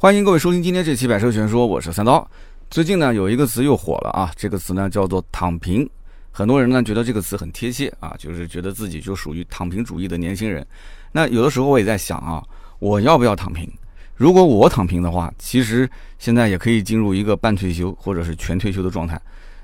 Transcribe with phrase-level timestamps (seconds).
[0.00, 2.24] 欢迎各位收听今天这期《百车全说》，我是三刀。
[2.70, 5.90] 最近呢，有一个词又火了啊，这个词呢叫做“躺平”。
[6.30, 10.64] 很多人呢觉得这个词很贴切啊，就是觉得自己就属于躺平主义的年轻人。
[11.10, 12.40] 那有的时候我也在想啊，
[12.78, 13.68] 我要不要躺平？
[14.14, 19.20] 如果我躺平的话，其实现在也可以进入一个半退休或者是全退休的状态。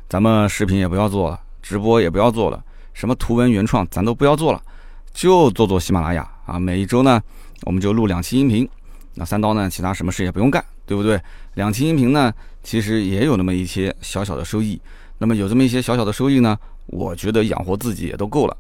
[0.09, 2.61] 咱们视频也不要做了，直播也不要做了，
[2.93, 4.61] 什么图文原创咱都不要做了，
[5.13, 6.59] 就做做喜马拉雅啊。
[6.59, 7.23] 每一周呢，
[7.63, 8.69] 我们就录两期音频。
[9.15, 9.69] 那三刀呢？
[9.71, 11.21] 其他什么事也不用干，对不对？
[11.55, 12.33] 两期音频呢，
[12.63, 14.81] 其实也有那么一些小小的收益。
[15.19, 18.57] 那么有这么一些小小的收益呢，我觉得养活自己也都够了。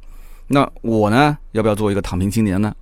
[0.47, 2.75] 那我呢，要不要做一个躺平青年呢？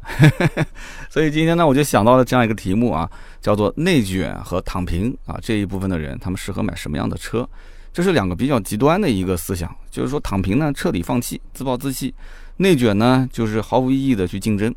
[1.09, 3.09] 所以今天呢，我就想到了这样一个题目啊，
[3.41, 7.49] 叫做内卷和躺平啊这一部分的人，他们适合买什么样的车？
[7.93, 12.13] 这是两个比较极端的一个思想，就是说躺平呢，彻底放弃，自暴自弃；
[12.57, 14.75] 内卷呢，就是毫无意义的去竞争。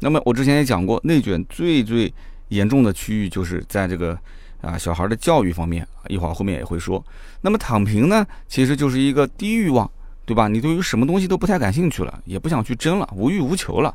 [0.00, 2.12] 那么我之前也讲过，内卷最最
[2.48, 4.18] 严重的区域就是在这个
[4.60, 7.04] 啊小孩的教育方面，一会儿后面也会说。
[7.40, 9.90] 那么躺平呢，其实就是一个低欲望，
[10.24, 10.48] 对吧？
[10.48, 13.94] 你对于什么东西都不太感兴趣了，也不想去争了，无欲无求了。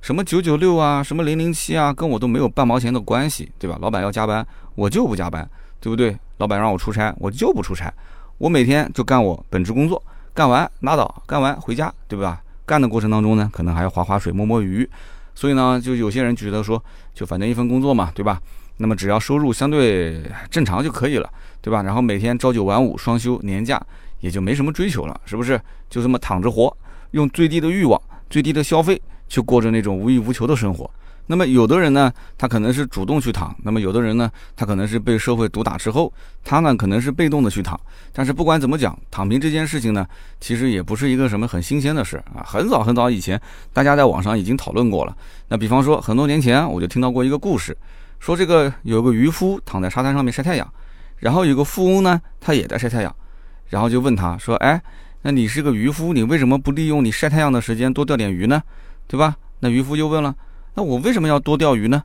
[0.00, 3.78] 什么九九六啊，什么零零七啊，跟我都没有半毛钱的关系，对吧？
[3.80, 6.16] 老板要加班，我就不加班，对不对？
[6.38, 7.92] 老板让我出差，我就不出差，
[8.38, 12.42] 我每天就干我本职工作，干完拉倒，干完回家，对吧？
[12.64, 14.88] 干的过程当中呢，可能还要划划水、摸摸鱼。
[15.34, 16.82] 所以呢，就有些人觉得说，
[17.14, 18.40] 就反正一份工作嘛，对吧？
[18.78, 21.82] 那么只要收入相对正常就可以了，对吧？
[21.82, 23.80] 然后每天朝九晚五、双休、年假，
[24.20, 25.60] 也就没什么追求了，是不是？
[25.88, 26.74] 就这么躺着活，
[27.10, 30.90] 用最低的欲望、最低的消费，去过着那种无欲无求的生活。
[31.26, 36.12] 那么有的人呢，他可能是主动去躺；那么有的人呢，他可能是被社会毒打之后，
[36.44, 37.78] 他呢可能是被动的去躺。
[38.12, 40.04] 但是不管怎么讲，躺平这件事情呢，
[40.40, 42.42] 其实也不是一个什么很新鲜的事啊。
[42.44, 43.40] 很早很早以前，
[43.72, 45.16] 大家在网上已经讨论过了。
[45.48, 47.76] 那比方说，很多年前我就听到过一个故事，
[48.18, 50.68] 说这个有个渔夫躺在沙滩上面晒太阳，
[51.18, 53.14] 然后有个富翁呢，他也在晒太阳，
[53.68, 54.82] 然后就问他说：“哎，
[55.22, 58.60] 那你是个渔夫，你为什么不利用你晒太阳的时间多钓点鱼呢？
[59.06, 60.34] 对吧？”那渔夫就问了。
[60.80, 62.02] 那我为什么要多钓鱼呢？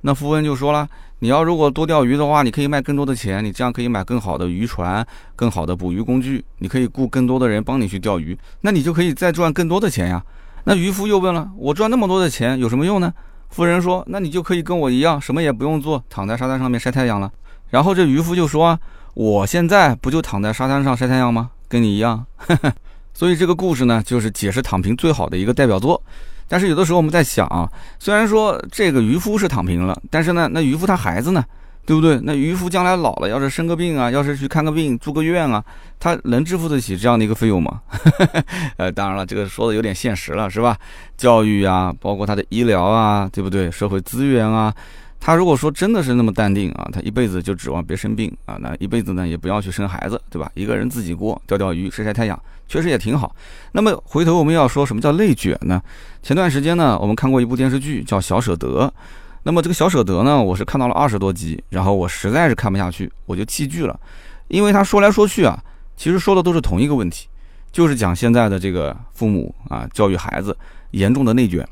[0.00, 0.88] 那富翁就说了，
[1.20, 5.06] 你要如果多钓鱼的话，你可以卖更多的钱，你这样可以买更好的渔船、
[5.36, 10.20] 更好的捕鱼工具，你可以雇更多的人帮你去钓鱼，那你就可以再赚更多的钱呀。
[10.64, 13.14] 那渔夫又问了，我赚那么多的钱有什么用呢？
[13.50, 17.30] 富人说，那你就可以跟我一样，什么也不用做，躺在沙滩上面晒太阳了。
[17.70, 18.76] 然后这渔夫就说，
[19.14, 21.50] 我现在不就躺在沙滩上晒太阳吗？
[21.68, 22.26] 跟你一样。
[23.14, 26.02] 所以这个故事呢，就是解释躺平最好的一个代表作。
[26.48, 27.68] 但是有的时候我们在想啊，
[27.98, 31.44] 虽然说这个渔夫是躺平了，但是呢，那渔夫他孩子呢，
[31.84, 32.20] 对不对？
[32.22, 35.64] 那渔夫将来老了，要是生个病啊，要是去看个病、住个院啊，
[35.98, 37.80] 他能支付得起这样的一个费用吗？
[38.78, 40.76] 呃，当然了，这个说的有点现实了，是吧？
[41.16, 43.70] 教育啊，包括他的医疗啊，对不对？
[43.70, 44.72] 社会资源啊。
[45.26, 50.48] 他如果说真的是那么淡定啊，他一辈子就指望别生病啊，那一辈子呢也不要去生孩子，对吧？
[50.54, 53.34] 一个人自己过，钓钓鱼，晒晒太阳，确实也挺好。
[53.72, 55.82] 那么回头我们要说什么叫内卷呢？
[56.22, 58.84] 前段时间呢，我们看过一部电视剧叫《小舍得》，
[59.42, 63.98] 那么这个小舍得呢，我是看到了二十多集，然后我实在是看不下去，我就弃剧了，
[64.46, 65.60] 因为他说来说去啊，
[65.96, 67.26] 其实说的都是同一个问题，
[67.72, 70.56] 就是讲现在的这个父母啊教育孩子
[70.92, 71.68] 严重的内卷。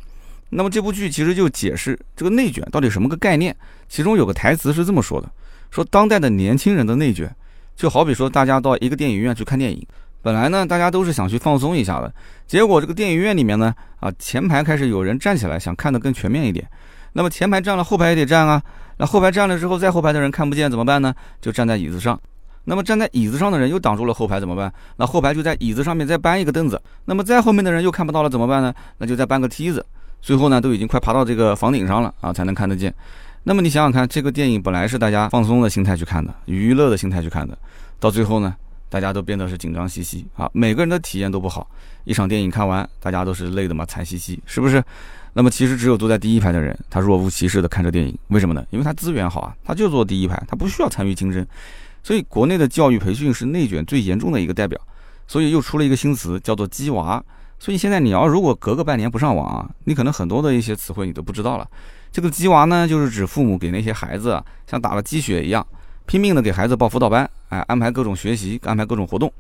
[0.56, 3.54] 那么这部剧其实就解释这个内卷到底什么个概念，
[3.88, 5.28] 其中有个台词是这么说的：
[5.72, 7.28] 说当代的年轻人的内卷，
[7.74, 9.84] 就好比说大家到一个电影院去看电影，
[10.22, 12.14] 本来呢大家都是想去放松一下的，
[12.46, 16.64] 结果这个电影院里面呢啊前排开始有人站起来想看得更全面一点，
[17.14, 18.62] 那么前排站了后排也得站啊，
[18.98, 21.12] 那后排站了之后再后排的人看不见怎么办呢？
[21.40, 22.16] 就站在椅子上，
[22.62, 24.72] 那么站在椅子上的人又挡住了后排怎么办？
[24.98, 28.72] 那后排就在椅子上面再搬一个凳子，那么再后面的人又看不到了怎么办呢？
[28.98, 29.84] 那就再搬个梯子。
[30.24, 32.92] 最后呢，都已经快爬到这个房顶上了啊，才能看得见。
[33.42, 37.56] 那么你想想看，这个电影本来是大家放松的心态去看的，娱乐的心态去看的，
[38.00, 38.56] 到最后呢，
[38.88, 41.68] 大家都变得是紧张兮兮啊，每个人的体验都不好。
[42.04, 44.82] 一场电影看完，大家都是累的嘛，惨兮兮，是不是？
[45.34, 48.64] 那么其实只有坐在第一排的人，他若无其事的看着电影，为什么呢？
[48.70, 51.46] 因为他资源好啊，他就坐第一排，他不需要参与竞争。
[52.02, 54.80] 所以国内的教育培训是内卷最严重的一个代表。
[55.26, 57.22] 所以又出了一个新词，叫做“鸡娃”。
[57.64, 61.66] 所以现在你要如果隔个半年不上网啊，你可能很多的一些词汇你都不知道了。
[62.12, 65.66] 这个“鸡娃”呢，就是指父母给那些孩子像打了鸡血一样，
[66.04, 69.32] 拼命的给孩子报辅导班，哎，安排各种学习，安排各种活动。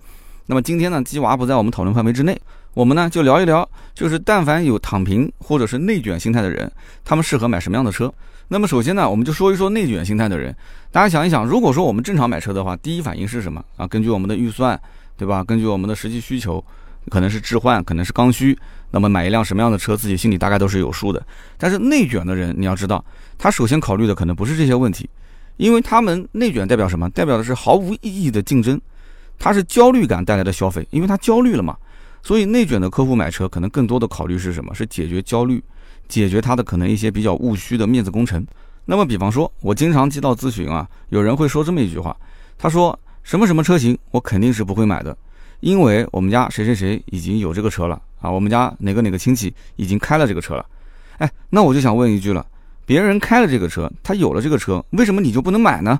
[0.46, 2.40] 那么今天呢，“鸡娃”不在我们讨论范围之内，
[2.72, 6.72] 我们呢就聊一聊，就是但凡有躺平或者是内卷心态的人，
[7.04, 8.10] 他们适合买什么样的车？
[8.48, 10.56] 那么首先呢，我们就说一说内卷心态的人。
[10.90, 13.86] 大家想一想，如果说我们正常买车的话，第一反应是什么啊？
[13.86, 14.80] 根据我们的预算，
[15.14, 15.44] 对吧？
[15.44, 16.64] 根据我们的实际需求。
[17.10, 18.56] 可能是置换，可能是刚需，
[18.90, 21.24] 那么买一辆什么样的车，自己心里大概都是有数的。
[21.58, 23.04] 但是内卷的人，你要知道，
[23.38, 25.08] 他首先考虑的可能不是这些问题，
[25.56, 27.08] 因为他们内卷代表什么？
[27.10, 28.80] 代表的是毫无意义的竞争，
[29.38, 31.76] 它是焦虑感带来的消费，因为他焦虑了嘛。
[32.22, 34.74] 所以内卷的客户买车，可能更多的考虑是什么？
[34.74, 35.62] 是解决焦虑，
[36.08, 38.46] 解决他的可能一些比较务虚的面子工程。
[38.86, 42.16] 那么，比方说，我经常接到咨询啊，有人会说这么一句话，
[42.56, 45.16] 他说什么什么车型我肯定是不会买的，
[45.64, 50.66] 因为我们家谁谁谁已经有这个车了啊，我们家哪个哪个亲戚已经开了这个车了。
[51.16, 52.46] 哎，那我就想问一句了，
[52.84, 55.98] 别人开了这个车，他有了这个车，为什么你就不能买呢？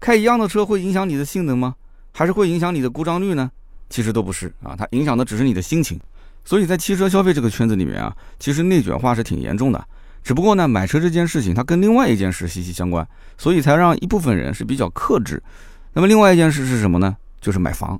[0.00, 1.74] 开一样的车会影响你的性能吗？
[2.12, 3.50] 还是会影响你的故障率呢？
[3.88, 5.98] 其实都不是啊，它影响的只是你的心情。
[6.44, 9.82] 所以在汽车消费这个圈子里面啊，其实内卷化是挺严重的。
[10.22, 13.06] 只不过呢，买车这件事情它跟另外一件事息息相关，
[13.38, 15.42] 所以才让一部分人是比较克制。
[15.94, 17.16] 那么另外一件事是什么呢？
[17.40, 17.98] 就是买房。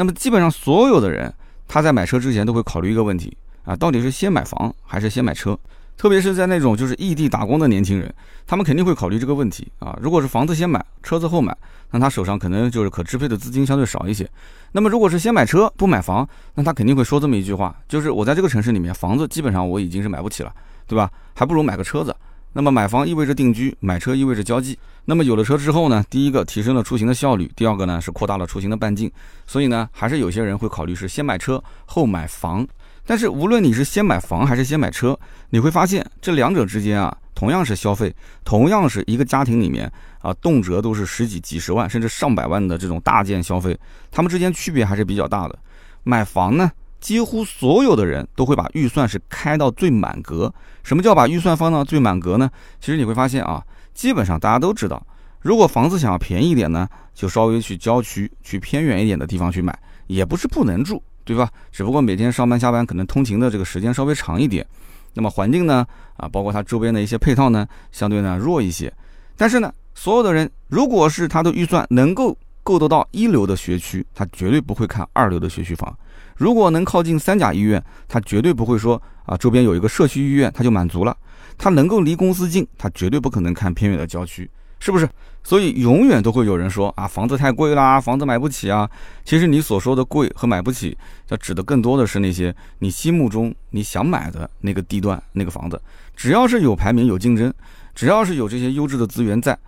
[0.00, 1.30] 那么基本上所有的人
[1.68, 5.54] 他在买车之前都会考虑一个问题啊，到底是先买房还是先买车？
[5.94, 8.10] 特别是在那种就是异地打工的年轻人，
[8.46, 9.94] 他们肯定会考虑这个问题啊。
[10.00, 11.54] 如果是房子先买，车子后买，
[11.90, 14.26] 那他手上可能就是可支配的资金相对少一些。
[14.72, 20.50] 那么如果是先买车不买房，那他肯定会说这么一句话，就是我在这个城市里面，房子基本上我已经是买不起了，
[20.86, 21.10] 对吧？
[21.34, 22.16] 还不如买个车子。
[22.52, 24.78] 那么买房意味着定居，买车意味着交际。
[25.04, 29.10] 那么有了车之后呢，第一个提升了出行的效率，第二个呢是扩大了出行的半径。
[29.46, 32.66] 所以呢，还是有些人会考虑是先买车后买房。
[33.06, 35.18] 但是无论你是先买房还是先买车，
[35.48, 38.14] 你会发现这两者之间啊，同样是消费，
[38.44, 43.76] 同样是一个家庭里面啊，动辄都是十几、几十万甚至上百万的这种大件消费，
[44.10, 45.58] 他们之间区别还是比较大的。
[46.04, 46.70] 买房呢，
[47.00, 50.52] 几乎所有的人都会把预算是开到最满格。
[50.82, 52.50] 什么叫把预算放到最满格呢？
[52.80, 53.64] 其实你会发现啊，
[53.94, 55.04] 基本上大家都知道，
[55.40, 59.76] 如果房子想要便宜一点呢，就稍微去郊区、去偏远一点的地方去买，
[60.06, 61.02] 也不是不能住。
[61.22, 61.48] 对吧？
[61.70, 64.66] 只不过每天上班下班可能通勤的这个时间稍微长一点，
[65.14, 65.86] 那么环境呢，
[66.16, 68.92] 啊，包括它周边的一些配套呢，相对呢弱一些。
[69.36, 75.96] 但是呢，所有的人如果是他的预算能够够得到一流的学区，他绝对不会看二流的学区房。
[76.40, 81.14] 如果能靠近三甲医院，他绝对不会说啊周边有一个社区医院他就满足了。
[81.58, 84.50] 他能够离公司近，他绝对不可能看偏远的郊区。
[84.78, 85.06] 是不是？
[85.44, 88.88] 所以永远都会有人说啊，房子太贵啦，房子买不起啊。
[89.22, 90.96] 其实你所说的贵和买不起，
[91.28, 95.78] 要指的更多的是那些你心目中你想买的那个地段那个房子。
[96.16, 97.52] 只要是有排名、有竞争，
[97.94, 99.58] 只要是有这些优质的资源在，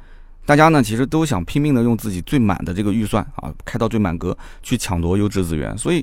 [0.46, 5.76] 大家呢其实都想拼命的用自己最满的这个预算啊，开到最满格去抢夺优质资源。
[5.76, 6.02] 所以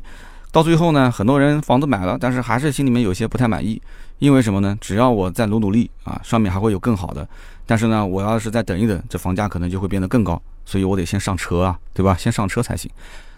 [0.51, 3.81] 到最后呢，很多人房子买了，但是还是心里面有些不太满意。
[4.17, 4.77] 因为什么呢？
[4.81, 7.25] 只要我再努努力啊，上面还会有更好的。
[7.65, 12.15] 但是呢，我要是再等一等，这房价可能就会变得更高，所以我得先上车啊，对吧？
[12.17, 12.91] 先上车才行。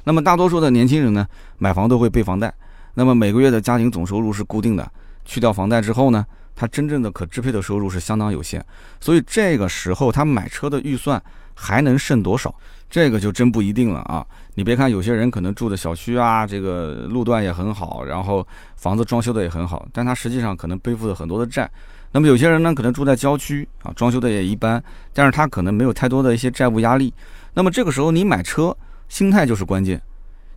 [0.06, 1.28] 那么大多数的年轻人呢，
[1.60, 2.52] 买房都会背房贷，
[2.96, 4.92] 那么每个月的家庭总收入是固定的，
[5.26, 6.26] 去掉房贷之后呢，
[6.56, 8.66] 他真正的可支配的收入是相当有限，
[9.00, 11.22] 所以这个时候他买车的预算
[11.54, 12.56] 还能剩多少？
[12.90, 14.26] 这个就真不一定了啊！
[14.54, 18.46] 你别看有些人可能住的小区啊，这个路段也很好，然后
[18.76, 21.70] 房子装修的也很好，但他实际上可能背负了很多的债。
[22.12, 24.84] 那么有些人呢，可能住在郊区啊，装修的也一般，
[25.14, 27.14] 但是他可能没有太多的一些债务压力。
[27.54, 28.76] 那么这个时候你买车，
[29.08, 30.02] 心态就是关键。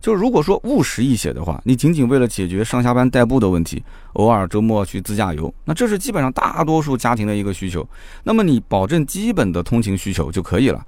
[0.01, 3.81] 就是如果说务实一些的话，你仅仅为了解决上下班代步的问题，
[4.13, 7.87] 偶尔周末去自驾游，那这是基本上大多数家庭的一个需求。
[8.23, 10.85] 那么你保证基本的通勤需求就可以了。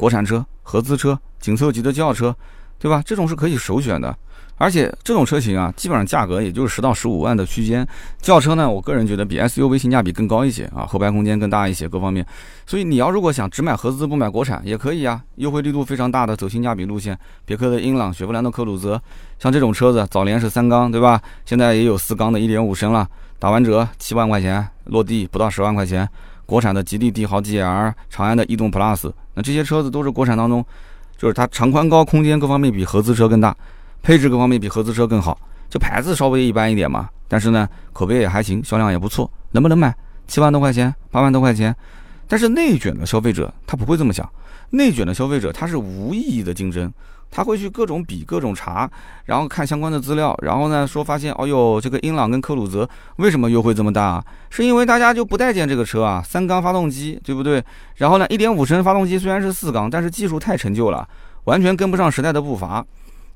[0.00, 2.34] 国产车、合资车、紧凑级的轿车，
[2.78, 3.02] 对吧？
[3.04, 4.16] 这种是可以首选的，
[4.56, 7.86] 而且这种车型啊，基本上价格也就是十到十五万的区间。
[8.18, 12.24] 轿车呢，我个人觉得比 SUV 性价比更高一些啊，后排空间更大一些，各方面。
[12.66, 17.18] 所以你要如果想只买合资不买国产也可以啊，优惠力度非常大的，走性价比路线。
[17.44, 18.98] 别克的英朗、雪佛兰的科鲁泽，
[19.38, 21.20] 像这种车子早年是三缸，对吧？
[21.44, 23.06] 现在也有四缸的1.5升了，
[23.38, 26.08] 打完折七万块钱落地不到十万块钱。
[26.50, 30.66] 国产的吉利帝豪 GL、长安的逸动 Plus，那这些车子都是国产当中，
[31.16, 33.56] 就是它长宽高、空间各方面比合资车更大，
[34.02, 35.38] 配置各方面比合资车更好，
[35.68, 37.08] 就牌子稍微一般一点嘛。
[37.28, 39.94] 但是呢，口碑也还行，销量也不错，能不能买？
[40.26, 41.72] 七万多块钱，八万多块钱。
[42.26, 44.28] 但是内卷的消费者他不会这么想，
[44.70, 46.92] 内卷的消费者他是无意义的竞争。
[47.30, 48.90] 他会去各种比各种查，
[49.26, 54.24] 然后看相关的资料，然后呢说发现，哦呦，这个英朗跟科鲁泽为什么优惠这么大啊？
[54.50, 57.62] 是因为大家就不待见这个车啊，三缸发动机，对不对？
[57.96, 61.08] 然后呢，一点五升发动机虽然是四缸，但是技术太陈旧了，
[61.44, 62.84] 完全跟不上时代的步伐。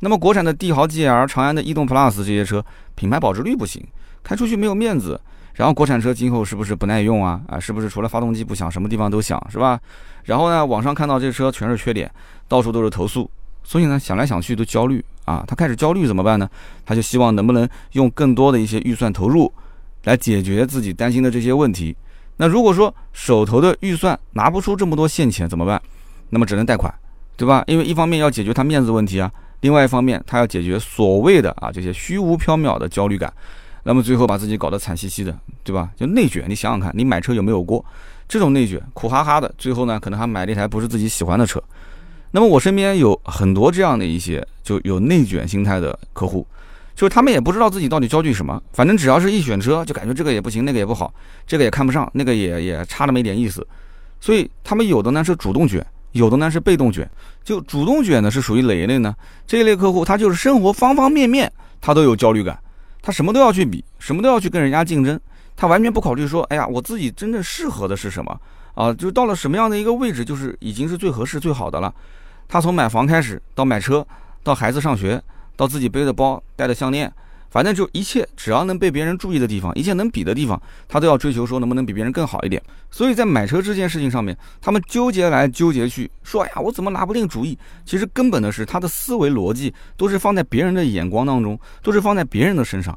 [0.00, 2.62] 那么国产的帝豪 GL、长安的逸动 Plus 这些车，
[2.96, 3.82] 品牌保值率不行，
[4.22, 5.18] 开出去没有面子。
[5.54, 7.40] 然后国产车今后是不是不耐用啊？
[7.46, 9.78] 啊，是不是除了发动机不响，什么地方都响，是吧？
[10.24, 12.10] 然后呢，网上看到这车全是缺点，
[12.48, 13.30] 到处都是投诉。
[13.64, 15.42] 所以呢，想来想去都焦虑啊！
[15.48, 16.48] 他开始焦虑怎么办呢？
[16.84, 19.52] 他就希望能不能用更多的一些预算投入，
[20.04, 21.96] 来解决自己担心的这些问题。
[22.36, 25.80] 那如果说手头的预算拿不出这么多现钱怎么办？
[26.30, 26.92] 那么只能贷款，
[27.36, 27.64] 对吧？
[27.66, 29.30] 因为一方面要解决他面子问题啊，
[29.60, 33.32] 另外一方面他要解决所谓的啊这些虚无缥缈的焦虑感，
[33.84, 35.88] 那么最后把自己搞得惨兮兮的，对吧？
[35.96, 37.84] 就内卷，你想想看，你买车有没有过
[38.28, 41.62] 这种内卷，苦哈哈的，最后呢可能还买了一台不是自己喜欢的车。
[42.34, 46.44] 那么我身边有很多这样的一些就有内卷心态的客户，
[46.92, 51.14] 就是他们也不知道自己到底焦虑什么，反正只要是一选车就感觉这个也不行，那个也不好，
[51.46, 53.64] 这个也看不上，那个也也差那么一点意思，
[54.20, 57.08] 所以他们有的呢是主动卷，有的呢是被动卷。
[57.44, 59.14] 就主动卷呢是属于哪一类呢？
[59.46, 62.58] 这一类客户他就是生活方方面面他都有焦虑感，
[63.00, 65.20] 他什么都要去比，什么都要去跟人家竞争，
[65.54, 68.40] 他完全不考虑说，哎呀，我自己真正适合的是什么
[68.74, 68.92] 啊？
[68.92, 71.94] 就到了什么样的一个位置，就是已经是最合适、最好的了。
[72.48, 74.06] 他从买房开始，到买车，
[74.42, 75.22] 到孩子上学，
[75.56, 77.12] 到自己背的包、戴的项链，
[77.50, 82.62] 反正就一切只要能被别人注意的地方，一切能比的地方，他都要追求说能不能比别人更好一点。
[82.90, 87.58] 所以在买车这件事情上面，他们纠结来纠结去，说哎呀，我怎么拿不定主意？
[87.84, 92.96] 其实根本的是他的思维逻辑都是放在别人的眼光当中，都是放在别人的身上，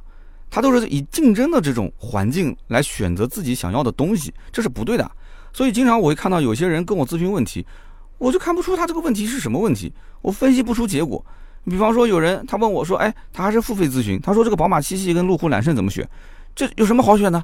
[0.49, 5.09] 他都是以竞争的这种环境来选择自己想要的东西，这是不对的。
[5.53, 7.65] 所以经常我会看到有些人跟我咨询问题。
[8.17, 11.23] 我就看不出他这个问题是什么问题，我分析不出结果。
[11.65, 14.19] 比方说，有人他问我说：“哎，他还是付费咨询。
[14.21, 16.07] 他说这个宝马七系跟路虎揽胜怎么选？
[16.55, 17.43] 这有什么好选的？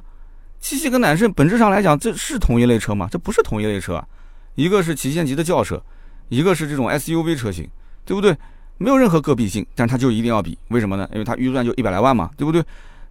[0.60, 3.06] 七系跟揽胜本质上来讲，这是同一类车吗？
[3.10, 4.06] 这不是同一类车啊。
[4.54, 5.82] 一个是旗舰级的轿车，
[6.30, 7.68] 一个是这种 SUV 车型，
[8.04, 8.34] 对不对？
[8.78, 11.06] 没有任何个比性，但他就一定要比，为什么呢？
[11.12, 12.64] 因为它预算就一百来万嘛，对不对？”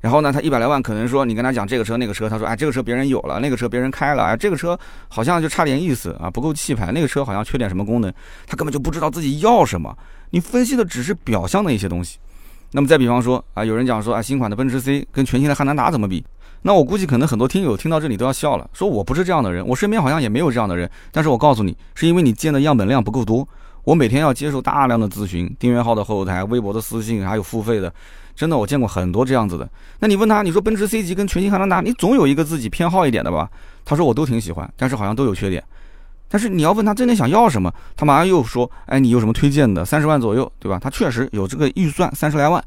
[0.03, 8.13] 然后呢，他一百来万，可能说你跟他讲这个车那个车，他说哎，这个车别人有了，那个车别人开了，哎，这个车好像就差点意思啊，不够气派，那个车好像缺点什么功能，
[8.45, 9.97] 他根本就不知道自己要什么。
[10.31, 12.19] 你分析的只是表象的一些东西。
[12.71, 16.21] 那么再比方说啊，有人讲说啊，新款的奔驰 C 跟全新的汉兰达怎么比？
[16.63, 20.89] 那我估计可能很多听友听到这里都要笑了，说我不是这样的人，我身边好像也没有这样的人。
[21.13, 23.47] 但是我告诉你，是因为你见的样本量不够多。
[23.85, 27.93] 我每天要接受大量的咨询，订阅号的后台、微博的私信，还有付费的。
[28.35, 29.69] 真的，我见过很多这样子的。
[29.99, 33.49] 那你问他，你说奔驰 C 级跟全新汉兰达，你总有一个自己偏好一点的吧？
[33.85, 35.63] 他说我都挺喜欢，但是好像都有缺点。
[36.27, 39.85] 但是你要问他真的想要什么，他马上又说，哎，你有什么推荐的？
[39.85, 40.79] 三十万左右，对吧？
[40.81, 42.63] 他确实有这个预算，三十来万。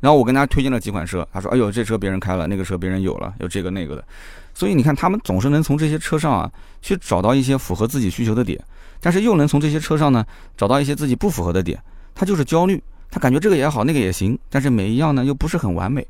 [0.00, 4.04] 然后我跟他推荐了几款车，他说，哎呦，这车别人开了，那个车别人有了，有这个那个的。
[4.52, 6.50] 所以你看，他们总是能从这些车上啊，
[6.82, 8.62] 去找到一些符合自己需求的点，
[9.00, 10.24] 但是又能从这些车上呢，
[10.56, 11.82] 找到一些自己不符合的点，
[12.14, 12.82] 他就是焦虑。
[13.16, 16.06] 他感觉这个也好，那个也行，但是每一样呢又不是很完美，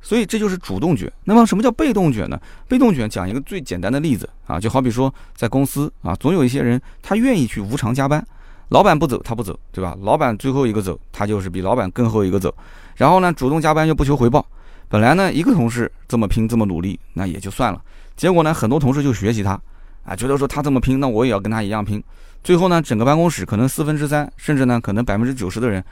[0.00, 1.12] 所以这就是主动卷。
[1.24, 2.40] 那么什么叫被动卷呢？
[2.68, 8.24] 被动卷讲一个最简单的例子啊，就好比说在公司啊，总有一些人他愿意去无偿加班，
[8.68, 9.96] 老板不走他不走，对吧？
[10.02, 12.54] 老板最后一个走，他就是比老板更后一个走，
[12.94, 14.46] 然后呢主动加班又不求回报。
[14.88, 17.82] 本来呢一个同事这么拼这么努力，那也就算了，
[18.14, 19.60] 结果呢很多同事就学习他，
[20.04, 22.00] 啊觉得说他这么拼，那我也要跟他一样拼。
[22.44, 25.84] 最后呢整个办公室可能四分之三，甚至呢可能百分之九十的人。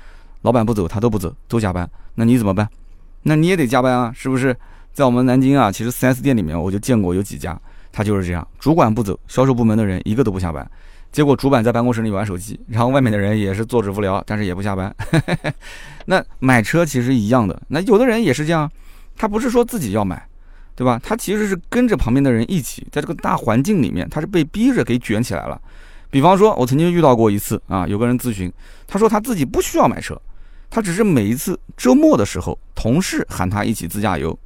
[0.45, 1.89] 老板不走，他都不走，都加班。
[2.17, 2.69] 那你怎么办？
[3.23, 4.55] 那你也得加班啊，是不是？
[4.93, 7.59] 在我们南京啊，其实 4S 店里面我就见过有几家，
[7.91, 10.71] 他就是这样，主管不走，销售部门的人一个都不下班。
[11.11, 14.95] 结果主管在办公室里玩手机，然后外面的人也是坐着无聊，但是也不下班。
[16.05, 18.71] 那买车其实一样的，那有的人也是这样，
[19.17, 20.23] 他不是说自己要买，
[20.77, 21.01] 对吧？
[21.03, 25.59] 他其实是跟着旁边的人一起，在这个大环境里面，他是被逼着给卷起来了。
[26.11, 28.53] 比方说，我曾经遇到过一次啊，有个人咨询，
[28.87, 30.21] 他说他自己不需要买车。
[30.71, 34.37] 他只是每一次周末的时候，同事喊他一起自驾游，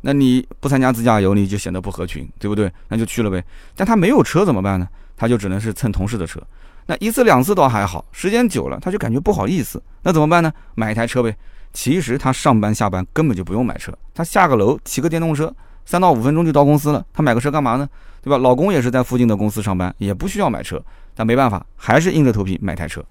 [0.00, 2.72] 那你不参加自驾游，你就显得不合群，对不对？
[2.88, 3.44] 那就去了呗。
[3.74, 4.88] 但他没有车怎么办呢？
[5.16, 6.40] 他就只能是蹭同事的车。
[6.86, 9.82] 那一次两次倒还好，时间久了他就感觉不好意思。
[10.02, 10.52] 那怎么办呢？
[10.74, 11.36] 买一台车呗。
[11.72, 15.54] 其实他上班下班根本就不用买车，他下个楼骑个电动车，
[15.84, 17.04] 三到五分钟就到公司了。
[17.12, 17.88] 他买个车干嘛呢？
[18.22, 18.38] 对吧？
[18.38, 20.82] 老公也是在附近的公司上班，也不需要买车，
[21.14, 23.04] 但没办法，还是硬着头皮买台车。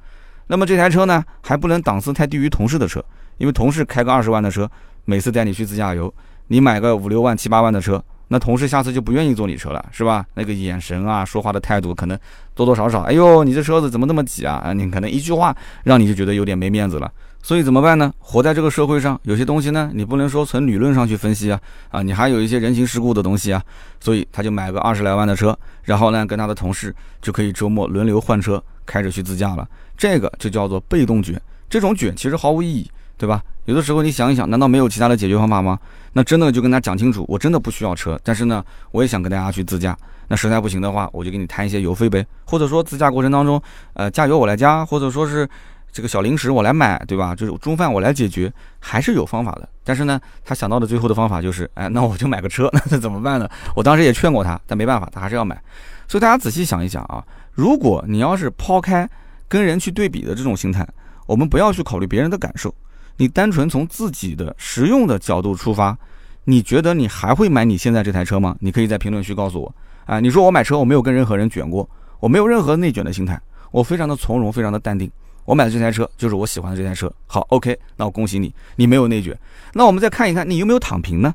[0.47, 3.03] 那么这台车呢，还不能档次太低于同事的车，
[3.37, 4.69] 因为同事开个二十万的车，
[5.05, 6.13] 每次带你去自驾游，
[6.47, 10.25] 你买个五六万、七八万的车，那同事下次就不愿意坐你车了，是吧？
[10.35, 12.17] 那个眼神啊，说话的态度，可能
[12.53, 14.61] 多多少少，哎呦，你这车子怎么那么挤啊？
[14.63, 17.11] 啊，你可能一句话让你就觉得有点没面子了。
[17.41, 18.11] 所以怎么办呢？
[18.17, 21.59] 活在这个社会上，有些东西呢，你不能说从理论上去分析啊，
[21.91, 23.61] 啊，你还有一些人情世故的东西啊。
[23.99, 29.67] 所以他就买个二十来万的车，然后呢，跟他的同事就可以周末轮流换车，开着去自驾了。
[29.97, 33.41] 这个就叫做被动卷，这种卷其实毫无意义，对吧？
[33.65, 35.79] 有的时候你想一想，难道没有其他的解决方法吗？
[36.13, 39.97] 那真的就跟他讲清楚，我真的不需要车，但是呢，我也想跟大家去自驾。
[40.27, 43.61] 那实在不行的话，我就给你摊一些油费呗，或者说自驾过程当中，
[43.93, 45.47] 呃，加油我来加，或者说是
[45.91, 47.35] 这个小零食我来买，对吧？
[47.35, 49.69] 就是中饭我来解决，还是有方法的。
[49.83, 53.47] 但是呢，他想到的最后的方法就是，哎，那我就买个车， 那怎么办呢？
[53.75, 55.59] 我当时也劝过他，但没办法，他还是要买。
[56.07, 57.23] 所以大家仔细想一想啊，
[57.55, 59.09] 如果你要是抛开
[59.47, 60.87] 跟人去对比的这种心态，
[61.25, 62.71] 我们不要去考虑别人的感受，
[63.17, 65.97] 你单纯从自己的实用的角度出发，
[66.43, 68.55] 你觉得你还会买你现在这台车吗？
[68.59, 69.73] 你可以在评论区告诉我。
[70.05, 75.09] 啊，你说我买车我没有跟任何人卷过，我没有任何内卷的心态，我非常的从容，非常的淡定。
[75.45, 77.11] 我买的这台车就是我喜欢的这台车。
[77.25, 79.35] 好，OK，那我恭喜你，你没有内卷。
[79.73, 81.33] 那我们再看一看你有没有躺平呢？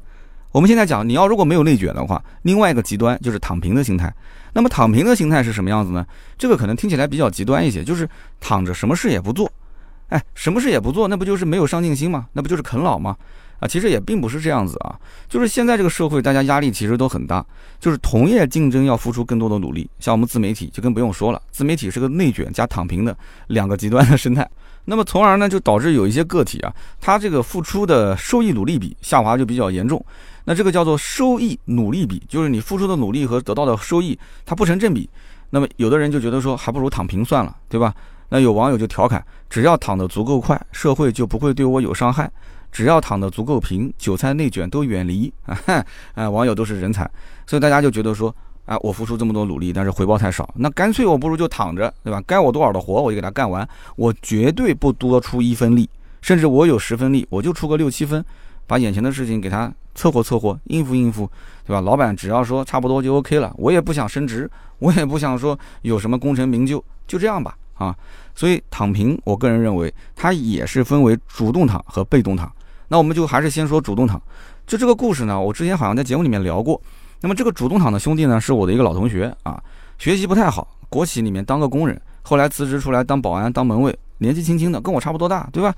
[0.53, 4.13] 我们现在讲，你要如果没有内卷的话，另外一个极端就是躺平的心态。
[4.53, 6.05] 那么躺平的心态是什么样子呢？
[6.37, 8.09] 这个可能听起来比较极端一些，就是
[8.41, 9.51] 躺着什么事也不做。
[10.09, 12.27] 哎，什么事也不做，那不就是没有上进心吗？
[12.33, 13.17] 那不就是啃老吗？
[13.61, 17.45] 啊，其实也并不是这样子啊，就是现在这个社会，大家压力其实都很大，
[17.79, 19.89] 就是同业竞争要付出更多的努力。
[20.01, 23.17] 像我们自媒体就更不用说了，自媒体是个内卷加躺平的
[23.47, 24.49] 两个极端的生态。
[24.87, 30.05] 那么从而呢，就导致有一些个体啊，他这个付出的收益努力比下滑就比较严重。
[30.45, 35.09] 那这个叫做收益努力比，就是你付出的努力和得到的收益它不成正比。
[35.51, 37.95] 那么有的人就觉得说，还不如躺平算了，对吧？
[38.31, 42.27] 那有网友就调侃，只要躺得足够快，社会就不会对我有伤害；
[42.71, 45.33] 只要躺得足够平，韭菜内卷都远离。
[45.45, 45.85] 啊，
[46.15, 47.09] 哎网友都是人才，
[47.47, 48.35] 所以大家就觉得说，
[48.71, 52.23] 啊，我付出这么多努力，但是回报太少，那干脆我不如就躺着，对吧？
[52.25, 55.91] 该我多少的活我就给他干完，我绝对不多出一分力，
[56.23, 58.25] 甚至我有十分力，我就出个六七分，
[58.69, 61.29] 把眼前的事情给他凑合凑合，应付应付，
[61.67, 61.81] 对吧？
[61.81, 64.49] 老板只要说差不多就 OK 了，我也不想升职，
[64.79, 67.57] 我也不想说有什么功成名就，就这样吧。
[67.75, 67.93] 啊，
[68.37, 72.49] 所以躺平，我个人认为它也是分为主动躺和被动躺。
[72.87, 74.23] 那我们就还是先说主动躺。
[74.65, 76.81] 就这个故事呢，我之前好像在节目里面聊过。
[77.21, 79.63] 那么这个主动躺的兄弟呢，是我的一个老同学啊，
[79.99, 85.75] 学习不太好，国企里面当个工人，后来辞职出来当保安、当门卫，年纪轻轻的，跟我差不多大，对吧？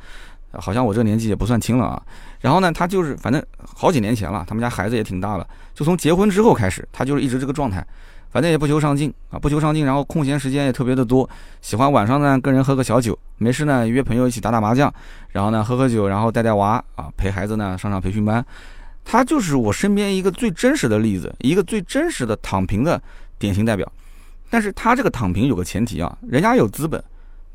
[0.53, 2.03] 好像我这年纪也不算轻了啊。
[2.41, 7.85] 然后呢，他就是反正好几年前了，他们家孩子也挺大了，就从结婚之后开始，他就是一直这个状态。
[8.31, 11.29] 反正也不求上进啊，不求上进，然后空闲时间也特别的多，
[11.61, 14.91] 喜欢晚上呢跟人喝个小酒，没事呢约朋友一起打打麻将，
[15.33, 18.43] 然后呢喝喝酒，然后带带娃啊，陪孩子呢上上培训班。
[19.05, 23.01] 他就是我身边一个最真实的例子，一个最真实的躺平的
[23.39, 23.91] 典型代表。
[24.49, 27.03] 但是他这个躺平有个前提啊，人家有资本，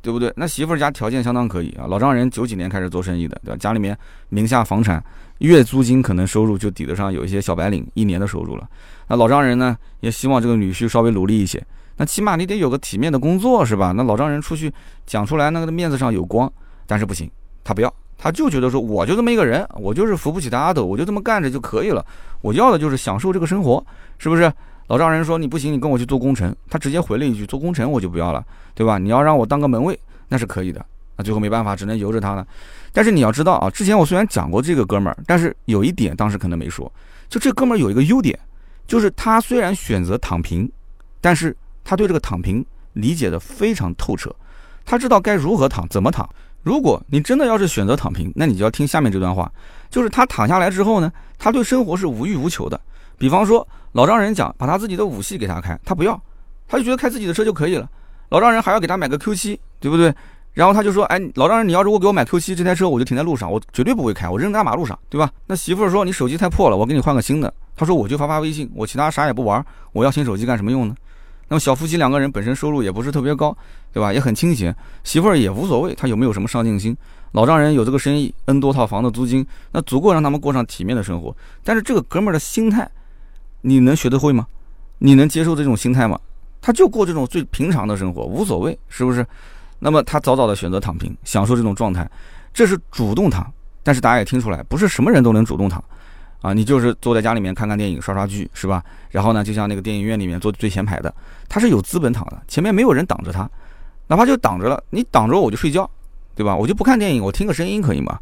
[0.01, 0.33] 对不对？
[0.35, 3.57] 那媳妇儿家条件相当可以啊，老丈人九几年开始做生意的，对吧？
[3.57, 3.97] 家里面
[4.29, 5.03] 名下房产。
[5.39, 8.67] 月租金可能收入就抵得上有一些小白领一年的收入了。
[9.07, 11.63] 那老丈人呢，也希望这个女婿稍微努力一些。
[11.97, 13.91] 那起码你得有个体面的工作，是吧？
[13.95, 14.73] 那老丈人出去
[15.05, 16.51] 讲出来，那个面子上有光。
[16.87, 17.29] 但是不行，
[17.63, 22.05] 他不要，他就觉得说，我就这么一个人，我就是扶不起的阿斗，我就这么干着就可以了。
[22.41, 23.85] 我要的就是享受这个生活，
[24.17, 24.51] 是不是？
[24.87, 26.55] 老丈人说你不行，你跟我去做工程。
[26.69, 28.97] 他直接回了一句，做工程我就不要了，对吧？
[28.97, 29.99] 你要让我当个门卫，
[30.29, 30.83] 那是可以的。
[31.17, 32.47] 那最后没办法，只能由着他了。
[32.93, 36.89] 但是你要知道啊，之前我虽然讲过这个哥们儿，但是有一点当时可能没说，
[37.27, 38.39] 就这哥们儿有一个优点，
[38.87, 40.71] 就是他虽然选择躺平，
[41.19, 44.33] 但是他对这个躺平理解的非常透彻，
[44.85, 46.27] 他知道该如何躺，怎么躺。
[46.67, 49.49] 如果你真的要是选择躺平，那你就要听下面这段话，
[49.89, 52.77] 就是他躺下来之后呢，他对生活是无欲无求的。
[53.17, 56.21] 比方说老丈人讲把他自己的五系给他开，他不要，
[56.67, 57.89] 他就觉得开自己的车就可以了。
[58.27, 60.13] 老丈人还要给他买个 Q 七，对不对？
[60.51, 70.93] 然后他就说：“哎，老丈人，你要如果给我买 Q7 这台车，我就停在路上，我绝对不会开，我扔大马路上，对吧？”那媳妇儿说：“你手机太破了，我给你换个新的。”他说：“我就发发微信，我其他啥也不玩，我要新手机干什么用呢？”
[71.47, 73.55] 那么小夫妻两个人本身收入也不是特别高，
[73.93, 74.11] 对吧？
[74.11, 76.95] 也很清闲，媳妇儿也无所谓，他有没有什么上进心？
[77.31, 81.35] 老丈人有这个生意，N 多套房的租金，那足够让他们过上体面的生活。
[81.63, 82.89] 但是这个哥们儿的心态，
[83.61, 84.47] 你能学得会吗？
[84.99, 86.19] 你能接受这种心态吗？
[86.59, 89.25] 他就过这种最平常的生活，无所谓，是不是？
[89.79, 92.09] 那么他早早的选择躺平，享受这种状态，
[92.53, 93.49] 这是主动躺。
[93.83, 95.81] 但是大家也听出来，不是什么人都能主动躺，
[96.41, 98.83] 啊，你就是坐在家里面看看电影、刷刷剧，是吧？
[99.09, 101.13] 然后呢，就像那个电影院里面坐最前排的，
[101.49, 103.49] 他是有资本躺的，前面没有人挡着他，
[104.07, 105.89] 哪怕就挡着了，你挡着我就睡觉，
[106.35, 106.55] 对吧？
[106.55, 108.19] 我就不看电影，我听个声音可以吗？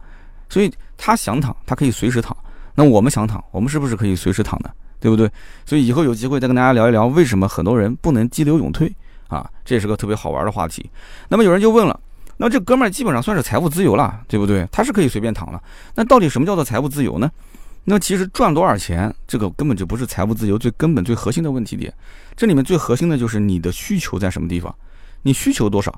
[0.49, 2.36] 所以他想躺，他可以随时躺。
[2.73, 4.69] 那我们想躺，我们是不是可以随时躺呢？
[4.99, 5.30] 对不对？
[5.65, 8.93] 所以以后有机会再跟大家聊一聊，为什么很多人不能激流勇退。
[9.28, 10.88] 啊，这也是个特别好玩的话题。
[11.28, 11.99] 那么有人就问了，
[12.38, 14.67] 那这哥们儿基本上算是财务自由了，对不对？
[14.71, 15.62] 他是可以随便躺了。
[15.95, 17.30] 那到底什么叫做财务自由呢？
[17.86, 21.93] 那其实赚多少钱，这个根本就不是财务自由最根本、最核心的问题点。
[22.36, 24.74] 这里面最核心的就是你的需求在什么地方，
[25.21, 25.93] 你需求多少，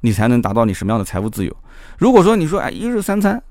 [0.00, 1.56] 你才能达到你什么样的财务自由。
[1.96, 3.42] 如果说你说哎一日三餐，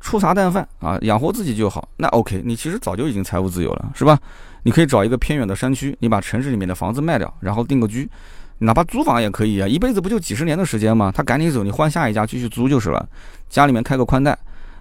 [0.00, 4.18] 粗茶淡饭啊，养活自己就好，那 OK，你其实早就已经财务自由了，是吧？
[4.64, 8.10] 你可以找一个偏远的山区，你把城市里面的房子卖掉，然后定个居。
[8.58, 11.12] 哪怕租房也可以啊，一辈子不就几十年的时间吗？
[11.14, 13.08] 他赶紧走，你换下一家继续租就是了。
[13.48, 14.36] 家里面开个宽带，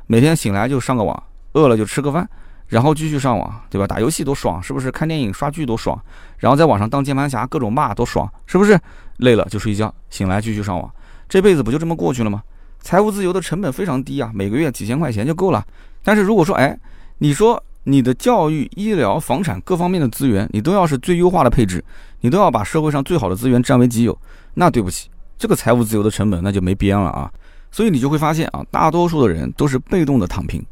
[0.08, 2.28] 每天醒来就上个网，饿了就吃个饭，
[2.68, 3.88] 然后继续上网，对吧？
[3.88, 4.92] 打游戏多爽，是不是？
[4.92, 6.00] 看电影刷剧多爽，
[6.38, 8.80] 然后在网上当键盘侠，各种骂多爽，是不是？
[9.18, 10.92] 累了就睡觉，醒来继续上网，
[11.30, 12.42] 这辈子不就这么过去了吗？
[12.80, 15.64] 财务自由的成本非常低啊，每个月几千块钱就够了。
[16.04, 16.78] 但是如果说，哎，
[17.20, 21.84] 你说你的教育、医疗、房产各方面的资源，你都要是最优化的配置，
[22.22, 24.18] 你都要把社会上最好的资源占为己有，
[24.56, 27.32] 那对不起，这个财务自由的成本那就没边了啊。
[27.72, 30.64] 所以你就会发现啊，大多数的人都是被动的躺平，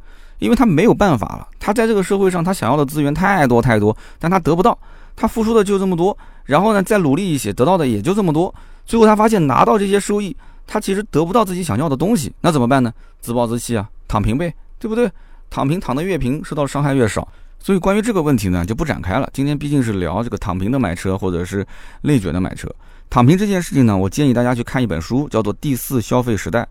[0.42, 1.48] 因为他没有办法了。
[1.60, 4.78] 他在这个社会上，他想要的资源太多太多，但他得不到，
[5.16, 8.54] 他付出的就这么多，然后呢，再努力一些，得到的也就这么多。
[8.86, 10.36] 最后他发现拿到这些收益。
[10.68, 12.94] 他其实得不到自己想要的东西，那怎么办呢？
[13.20, 15.12] 自暴自弃啊，躺平呗，对不对？
[15.50, 17.28] 躺平躺得越平，受到伤害越少。
[17.60, 19.30] 所以关于这个问题呢，就不展开了。
[19.34, 21.66] 今天毕竟是聊这个躺平的买车，或者是
[22.04, 22.74] 内卷的买车。
[23.10, 26.62] 躺平这件事情呢，我建议大家去看一本书，叫做《第四消费时代》，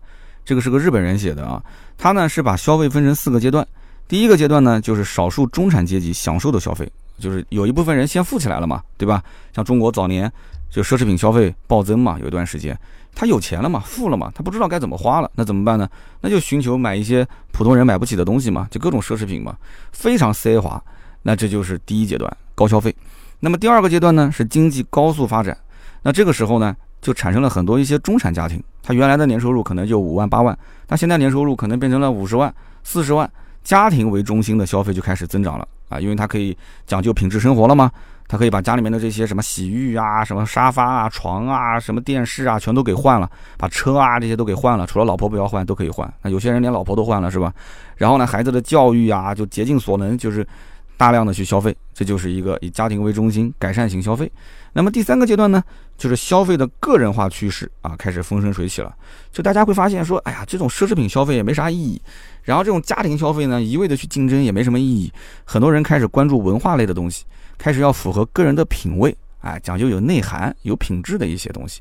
[0.43, 1.61] 这个是个日本人写的啊。
[1.97, 3.65] 他呢是把消费分成四个阶段，
[4.07, 9.23] 第一个阶段呢就是少数中产阶级享受的消费，就是有一部分人先富起来了嘛，对吧？
[9.53, 10.31] 像中国早年
[10.69, 12.77] 就奢侈品消费暴增嘛，有一段时间。
[13.13, 15.85] 他有钱了嘛，富了嘛，他不知道该怎么花了，那怎么办呢？
[16.21, 19.53] 那就寻求买一些普通人买不起的东西嘛，就各种奢侈品嘛，
[19.91, 20.81] 非常奢华。
[21.23, 22.95] 那这就是第一阶段高消费。
[23.41, 25.55] 那么第二个阶段呢，是经济高速发展。
[26.03, 33.29] 那这个时候呢，就产生了很多一些中产家庭，他原来的年收入可能就五万八万，那现在年收入可能变成了五十万、四十万，
[33.63, 37.91] 家庭为中心的消费就开始增长了啊，因为他可以讲究品质生活了嘛。
[38.27, 46.09] 他可以把家里面的这些什么洗浴啊、什么沙发啊、床啊、什么电视啊，全都给换了，把车啊这些都给换了，除了老婆不要换，都可以换。
[46.21, 47.53] 那有些人连老婆都换了，是吧？
[47.97, 50.47] 然后呢，孩子的教育啊，就竭尽所能，就是
[50.95, 54.31] 大量的去消费，这就是一个以家庭为中心改善型消费。
[54.73, 55.63] 那么第三个阶段呢，
[55.97, 58.95] 就是消费的个人化趋势啊，开始风生水起了。
[59.31, 62.01] 就大家会发现说，哎呀，这种奢侈品消费也没啥意义，
[62.43, 65.11] 然后这种家庭消费呢，一味的去竞争也没什么意义。
[65.43, 67.25] 很多人开始关注文化类的东西。
[67.57, 71.79] 开始要符合个人的品味，哎，讲究有内涵、有品质的一些东西。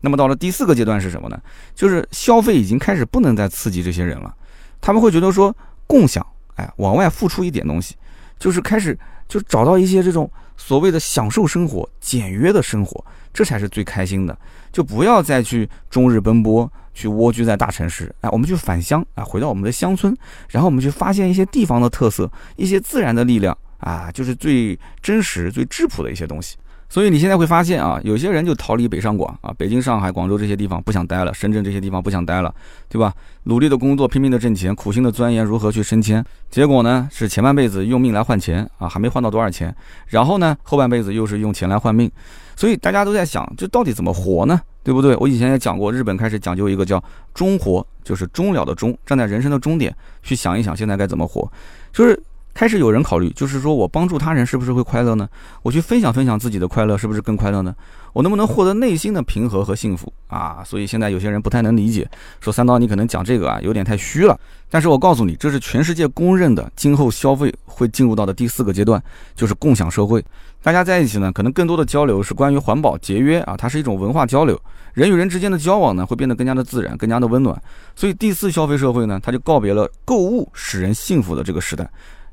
[0.00, 1.38] 那么到了第四个阶段是什么呢？
[1.74, 4.34] 就是消费已经开始不能再刺激这些人了，
[4.80, 5.54] 他们会觉得说
[5.86, 7.94] 共享，哎，往外付出一点东西，
[8.38, 8.98] 就是开始
[9.28, 14.36] 就找到一些这种所谓的享受生活、简约的生活，这才是最开心的。
[14.72, 20.16] 就不要再去终日奔波，去蜗居在大城市，哎，我们去返乡，啊，回到我们的乡村，
[20.48, 23.56] 然后我们去发现一些地方的特色，一些自然的力量。
[23.78, 26.56] 啊，就是最真实、最质朴的一些东西。
[26.90, 32.54] 所以你现在会发现啊，有些人就逃离北上广啊，北京、上海、广州这些地方不想待了，深圳这些地方不想待了，
[32.88, 33.12] 对吧？
[33.44, 39.74] 努力的工作，拼命的挣钱，苦心的钻研如何去升迁，结果呢是前半辈子用命来换钱啊，还没换到多少钱，
[40.06, 42.10] 然后呢后半辈子又是用钱来换命。
[42.56, 44.58] 所以大家都在想，这到底怎么活呢？
[44.82, 45.14] 对不对？
[45.16, 47.02] 我以前也讲过，日本开始讲究一个叫
[47.34, 51.52] 终活，就是终了的终，站在人生的终点去想一想，现在该怎么活，
[51.92, 52.18] 就是。
[52.58, 55.28] 开始有人考虑，就是说我帮助他人是不是会快乐呢？
[55.62, 57.72] 我去分享分享自己的快乐，是不是更快乐呢？
[58.12, 60.60] 我能不能获得内心的平和和幸福啊？
[60.66, 64.36] 所以现在有些人不太能理解，说三刀你可能讲这个啊有点太虚了。
[64.68, 69.00] 但是我告诉你，这是全世界公认的，今后消费会进入到的第四个阶段，
[69.36, 70.24] 就是共享社会。
[70.60, 74.60] 大家在一起呢，可能更多的交流是关于环保节约啊，它是一种文化交流，
[74.94, 77.56] 人与人之间的交往呢会变得更加的自然，更加的温暖。
[77.94, 81.88] 所以第四消费社会呢，它就告别了购物使人幸福的这个时代。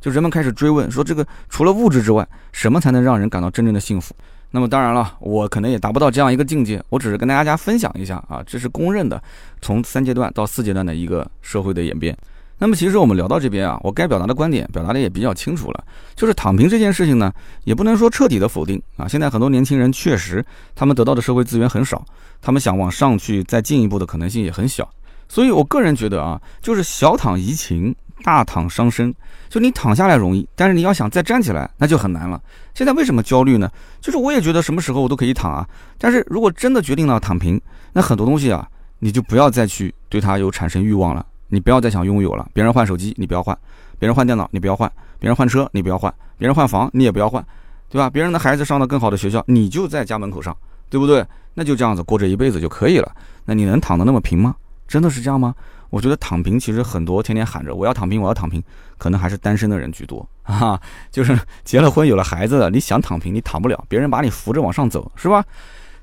[0.06, 4.16] 就人们开始追问说，这个除了物质之外，什么才能让人感到真正的幸福？
[4.52, 9.20] 那么当然了，我可能也达不到这样一个境界，我只是跟大家分享一下啊，这是公认的，
[9.64, 12.16] 从三阶段到四阶段的一个社会的演变。
[12.60, 15.84] 那么其实我们聊到这边啊，我该表达的观点表达的也比较清楚了，
[16.16, 19.08] 就是躺平这件事情呢，也不能说彻底的否定啊。
[19.08, 22.06] 现在很多年轻人确实他们得到的社会资源很少，
[22.44, 24.88] 他们想往上去再进一步的可能性也很小。
[25.28, 27.96] 所以我个人觉得啊，就是小躺怡情。
[28.24, 29.14] 大躺伤身，
[29.50, 32.42] 就你躺下来容易，但是你要想再站起来，那就很难了。
[32.74, 33.70] 现在为什么焦虑呢？
[34.02, 37.60] 就是我也觉得什么时候我都可以躺啊，但是如果真的决定了躺平，
[37.94, 38.68] 那很多东西啊，
[39.00, 42.48] 你就不要再去对它有产生欲望了，你不要再想拥有了。
[42.54, 43.56] 别人换手机，你不要换；
[44.00, 47.46] 别人换电脑，你不要换；别人换车，你不要换；别人换房，你也不要换，
[47.90, 48.10] 对吧？
[48.10, 50.56] 别人的孩子上了更好的学校，你就在家门口上，
[50.90, 51.26] 对不对？
[51.54, 53.12] 那就这样子过这一辈子就可以了。
[53.46, 54.56] 那你能躺得那么平吗？
[54.88, 55.56] 真的是这样吗？
[55.96, 58.62] 我觉得躺平其实很多，天天喊着我要躺平，我要躺平，
[58.98, 60.78] 可能还是单身的人居多 啊。
[61.10, 65.42] 就是结了婚有了孩子的，你想躺平你躺不了，别人把你扶着往上走，是吧？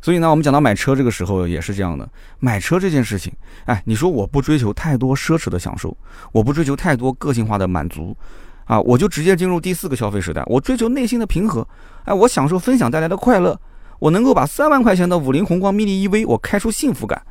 [0.00, 2.08] 所以呢，我们讲到买车这个时候也是这样的。
[2.38, 3.30] 买车这件事情，
[3.66, 5.94] 哎，你说我不追求太多奢侈的享受，
[6.32, 8.16] 我不追求太多个性化的满足，
[8.64, 11.68] 啊，我就直接进入第四个消费时代，我追求内心的平和，
[12.04, 13.60] 哎，我享受分享带来的快乐。
[13.98, 17.22] 我能够把三万块钱的五菱宏光 mini EV 我开出幸福感，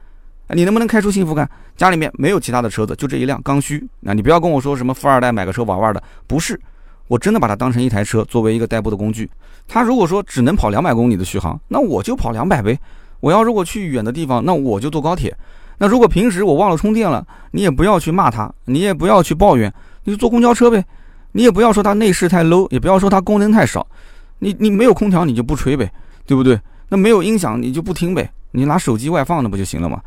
[0.54, 1.50] 你能不能开出幸福感？
[1.78, 3.86] 家里面没有其他的车子，就这一辆刚需。
[4.00, 6.60] 那你不要跟我说什么富二代买个车玩玩的，不是，
[7.08, 9.30] 我真的把它当成一台车，作为一个代步的工具。
[9.68, 12.78] 它如果说只能跑两百公里的续航，那我就跑两百呗。
[13.20, 15.36] 我要如果去远的地方，那我就坐高铁。
[15.78, 19.72] 那如果平时我忘了充电了，你也不要去骂它，你也不要去抱怨，
[20.04, 20.84] 你就坐公交车呗。
[21.32, 23.88] 你也不要说它内饰太 low，也不要说它功能太少。
[24.40, 25.92] 你你没有空调你就不吹呗，
[26.26, 26.60] 对不对？
[26.90, 30.02] 那没有音响你就不听呗，你拿手机外放那不就行了吗？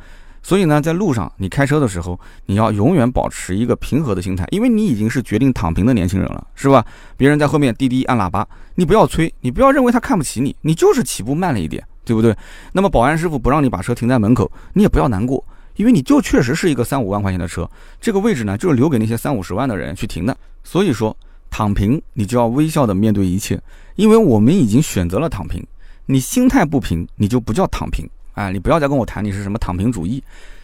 [0.44, 6.84] 所以呢，在路上你开车的时候，你要永远保持一个平和的心态，因为你已经是决定躺平的年轻人了，是吧？
[7.16, 12.36] 别人在后面滴滴按喇叭，你不要催，你不要认为他看不起你，你就是起步慢了一点，对不对？
[12.72, 15.42] 那么保安师傅不让你把车停在门口，你也不要难过，
[15.76, 17.66] 因为你就确实是一个三五万块钱的车，
[17.98, 20.36] 这个位置呢就是留给那些三五十万的人去停的。
[20.62, 21.16] 所以说，
[21.48, 23.58] 躺平你就要微笑的面对一切，
[23.96, 25.66] 因为我们已经选择了躺平，
[26.04, 28.06] 你心态不平，你就不叫躺平。
[28.34, 30.22] 哎，你不要再跟我谈你是什么躺平主义。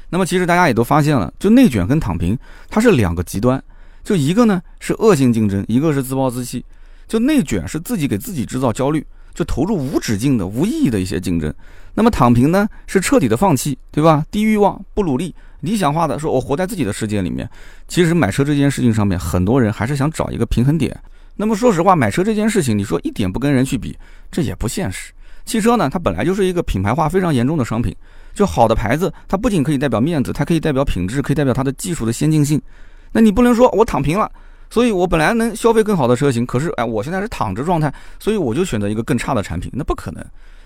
[0.09, 3.63] 那么其实大家也都发现了，就内卷跟躺平，它是两个极端。
[4.03, 6.65] 就一个呢是恶性竞争，一个是自暴自弃。
[7.07, 9.05] 就内卷是自己给自己制造焦虑，
[9.35, 11.53] 就投入无止境的无意义的一些竞争。
[11.95, 14.25] 那么躺平呢是彻底的放弃，对吧？
[14.31, 17.49] 低欲望，不努力，理想化的说，我活在自己的世界里面。
[17.89, 20.97] 其实买车这件事情上面，很多人还是想找一个平衡点。
[21.37, 23.97] 那么说实话，买车这件事情，你说一点不跟人去比，
[24.31, 25.13] 这也不现实。
[25.51, 27.93] 汽车呢，它本来就是一个品牌化非常严重的商品。
[28.33, 32.63] 就好的牌子，它不仅可以代表面子，它可以代表品质，可以代表它的技术的先进性。
[33.11, 34.31] 那你不能说我躺平了，
[34.71, 40.25] 所以我本来能消费更好的车型，可是哎，我现在是躺着状态，所以我就选择一个更差的产品，那不可能。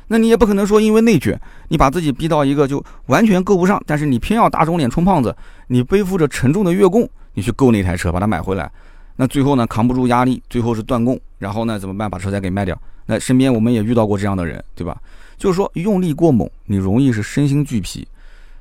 [0.08, 5.34] 那你也不可能说因为内卷，你把自己逼到一个就完全够不上，但是你偏要大肿脸充胖子，
[5.68, 8.70] 你背负着沉重的月供，你去购那台车把它买回来，
[9.16, 12.10] 那最后呢扛不住压力，最后是断供，然后呢怎么办？
[12.10, 12.78] 把车再给卖掉。
[13.06, 14.96] 那身边我们也遇到过这样的人，对吧？
[15.36, 18.06] 就是说用力过猛，你容易是身心俱疲。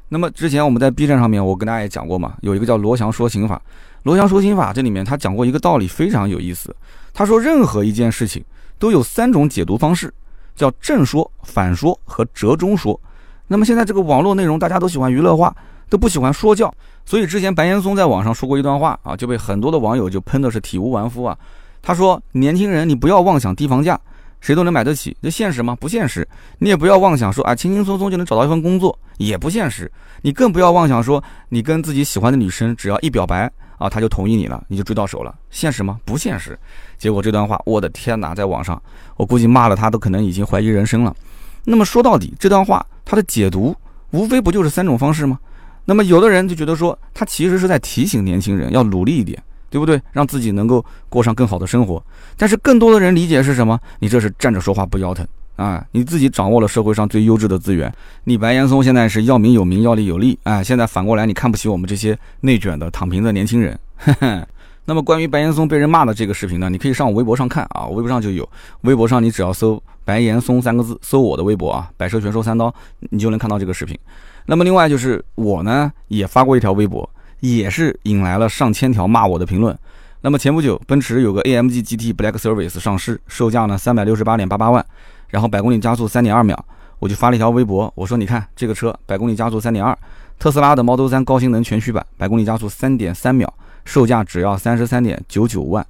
[0.10, 3.62] 那么之前我们在 B 站上面，我跟大家也讲过嘛，有一个叫罗翔说刑法。
[4.04, 6.76] 罗翔说刑法这里面他讲过一个道理，非常有意思。
[7.14, 8.44] 他说任何一件事情
[8.78, 10.14] 都有三种解读方式，
[10.56, 13.00] 叫正说、反说和折中说。
[13.48, 15.56] 那么现在这个网络内容大家都喜欢娱乐化，
[15.90, 16.74] 都不喜欢说教，
[17.06, 21.38] 所以之前白岩松在网上说过一段话啊，就被很多的网友就喷的是体无完肤啊。
[21.82, 24.00] 他说：“年轻人，你不要妄想低房价。”
[24.44, 25.74] 谁都能买得起，这现实吗？
[25.80, 26.28] 不现实。
[26.58, 29.90] 你也不要妄想说啊，轻轻松松就能找到一份工作，也不现实。
[30.22, 35.98] 你更不要妄想说，你跟自己喜欢的女生只要一表白啊，她就同意你了，你就追到手了，现实吗？
[36.04, 36.60] 不现实。
[36.98, 38.80] 结果这段话，我的天哪，在网上，
[39.16, 41.16] 我估计骂了他都可能已经怀疑人生了。
[41.64, 43.74] 那么说到底，这段话它的解读，
[44.12, 45.40] 无非不就是三种方式吗？
[45.86, 49.42] 那么有的人就觉得说，他其实是在提醒年轻人要努力一点。
[49.74, 50.00] 对不对？
[50.12, 52.00] 让自己能够过上更好的生活。
[52.38, 53.80] 但是更多的人理解是什么？
[53.98, 55.84] 你这是站着说话不腰疼啊！
[55.94, 57.92] 你自己掌握了社会上最优质的资源。
[58.26, 60.62] 你白岩松现在是要名有名，要利有利啊！
[60.62, 63.80] 现在反过来你看不起我们这些内卷的躺平的年轻人。
[64.86, 68.48] 那么关于白岩松被人骂的这个视频呢，你可以上我微博上看啊，微博上就有。
[68.82, 72.72] 微博上你只要搜“白岩松”三个字，搜我的微博啊，“百车全说三刀”，
[73.10, 73.98] 你就能看到这个视频。
[74.46, 77.10] 那么另外就是我呢也发过一条微博。
[77.52, 79.78] 也是引来了上千条骂我的评论。
[80.22, 84.86] 那么前不久，奔驰有个 AMG GT Black Service 上市，售价呢三百六十八点八八万，
[85.28, 86.58] 然后百公里加速三点二秒，
[87.00, 89.98] 我就发了一条微博，我说你看这个车百公里加速三点二，
[90.40, 93.54] 特斯拉的 Model 3高性能全驱版百公里加速三点三秒，
[93.84, 95.86] 售价只要三十三点九九万，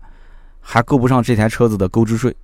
[0.59, 2.35] 还够不上这台车子的购置税，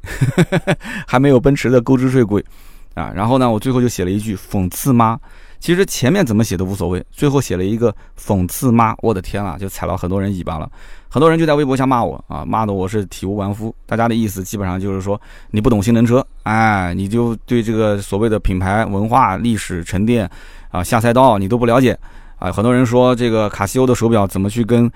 [1.08, 2.46] 还没有奔驰的购置税贵
[2.94, 3.12] 啊。
[3.16, 5.20] 然后呢，我最后就写了一句讽刺妈。
[5.60, 10.70] 其实前面怎么写都无所谓，最后写了一个讽刺妈，我的天啊，就踩了很多人尾巴了。
[11.10, 13.74] 很多人就在微博下骂我啊，骂的我是体无完肤。
[13.86, 15.20] 大家的意思基本上就是说
[15.52, 20.30] 你不懂性能车，哎，你就对这个所谓的品牌文化、历史沉淀
[20.70, 21.98] 啊，下赛道你都不了解
[22.38, 22.52] 啊。
[22.52, 24.90] 很多人说这个卡西欧的手表怎么去跟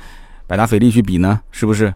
[0.48, 1.42] 百达翡丽去比呢？
[1.52, 1.94] 是不是？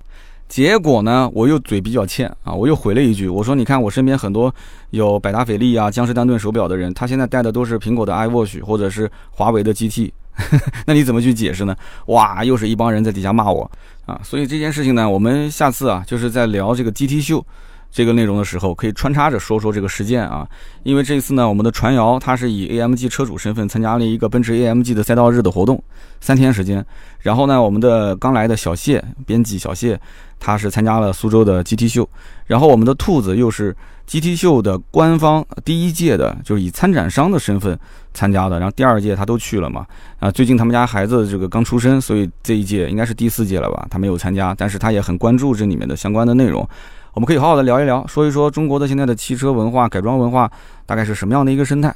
[0.47, 4.53] 结果呢，我又嘴比较欠啊，我又回了一句，我说你看我身边很多
[4.91, 10.11] 有百达翡丽啊、江诗丹顿手表的人，他现在戴的都是苹果的 iWatch 或者是华为的 GT，
[10.87, 11.75] 那你怎么去解释呢？
[12.07, 13.69] 哇，又是一帮人在底下骂我
[14.05, 14.19] 啊！
[14.23, 17.45] 所以这件事情呢，我们下次啊，就是在聊这个 GT 秀。
[17.97, 20.47] 这个内容的时候，可以穿插着说说这个事件啊，
[20.83, 25.83] 因为这次呢，我们的传谣他是以 AMG 车主身份参加了一个奔驰 AMG 的赛道日的活动，
[26.21, 26.85] 三天时间。
[27.21, 29.99] 然后呢，我们的刚来的小谢编辑小谢，
[30.39, 32.07] 他是参加了苏州的 GT 秀。
[32.45, 37.75] 然后我们的兔子又是 GT 秀的官方第一届的，就是以参展商的身份
[38.13, 38.59] 参加的。
[38.59, 39.83] 然后第二届他都去了嘛，
[40.19, 46.69] 啊，最近他们家孩子这个刚出生，所以这一届应该是第四届了吧，他没有参加，但是他也很关注这里面的相关的内容。
[47.17, 50.47] 我们可以好好的聊一聊，说一说中国的现在的汽车文化、改装文化
[50.85, 51.91] 大概是什么样的一个生态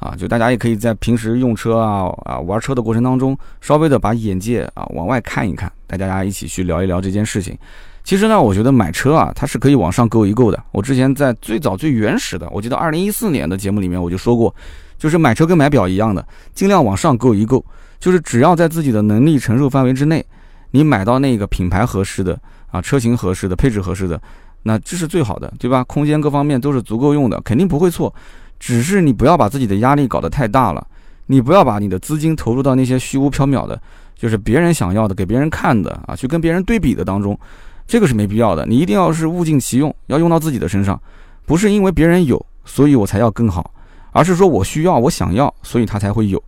[0.00, 0.16] 啊？
[0.18, 7.56] 就大家也可以在平时用车啊啊玩车的过程当中，稍微的把眼界啊往外看一看，带大家一起去聊一聊这件事情。
[8.02, 10.60] 其实呢，我觉得买车啊，它是可以往上购一购的。
[10.72, 14.52] 我之前在最早最原始的，我记得二零一四年的节目里面我就说过，
[14.98, 17.64] 就是买车跟买表一样的，尽量往上购一购，
[18.00, 20.26] 就是只要在自己的能力承受范围之内，
[20.72, 22.36] 你买到那个品牌合适的
[22.72, 24.20] 啊，车型合适的，配置合适的，
[24.64, 25.84] 那这是最好的，对吧？
[25.84, 28.12] 空间各方面都是足够用的，肯定不会错。
[28.58, 30.84] 只是你不要把自己的压力搞得太大了，
[31.26, 33.80] 你不要把你的资金投入到那些虚无缥缈的，
[34.16, 37.38] 就是别人想要的、给别人看的啊，去跟别人对比的当中。
[37.86, 40.98] 这个是没必要的，你一定要是物尽其用，要用到自己的身上，
[41.44, 43.70] 不是因为别人有，所以我才要更好，
[44.12, 46.42] 而是说我需要，我想要，所以他才会有。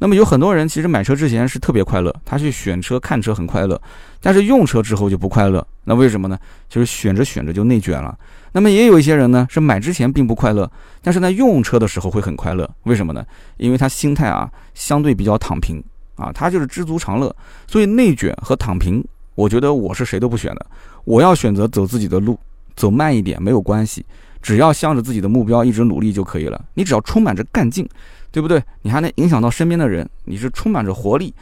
[0.00, 3.80] 那么有很多人其实买车之前是特别快乐，他去选车看车很快乐，
[4.20, 5.64] 但是用车之后就不快乐。
[5.84, 6.38] 那为什么呢？
[6.70, 8.18] 就是选着选着就内卷了。
[8.52, 10.68] 那么也有一些人呢，是买之前并不快乐，
[11.02, 12.68] 但是在用车的时候会很快乐。
[12.84, 13.22] 为什么呢？
[13.58, 15.84] 因为他心态啊相对比较躺平
[16.16, 17.34] 啊，他就是知足常乐。
[17.66, 19.04] 所以内卷和躺平。
[19.36, 20.66] 我觉得我是谁都不选的，
[21.04, 22.38] 我要选择走自己的路，
[22.74, 24.04] 走慢一点没有关系，
[24.42, 26.62] 只要向着自己的目标一直努力就可以了。
[26.74, 27.88] 你只要充满着干劲，
[28.30, 28.62] 对不对？
[28.82, 31.32] 你还能影响到身边的人，你是充满着活力。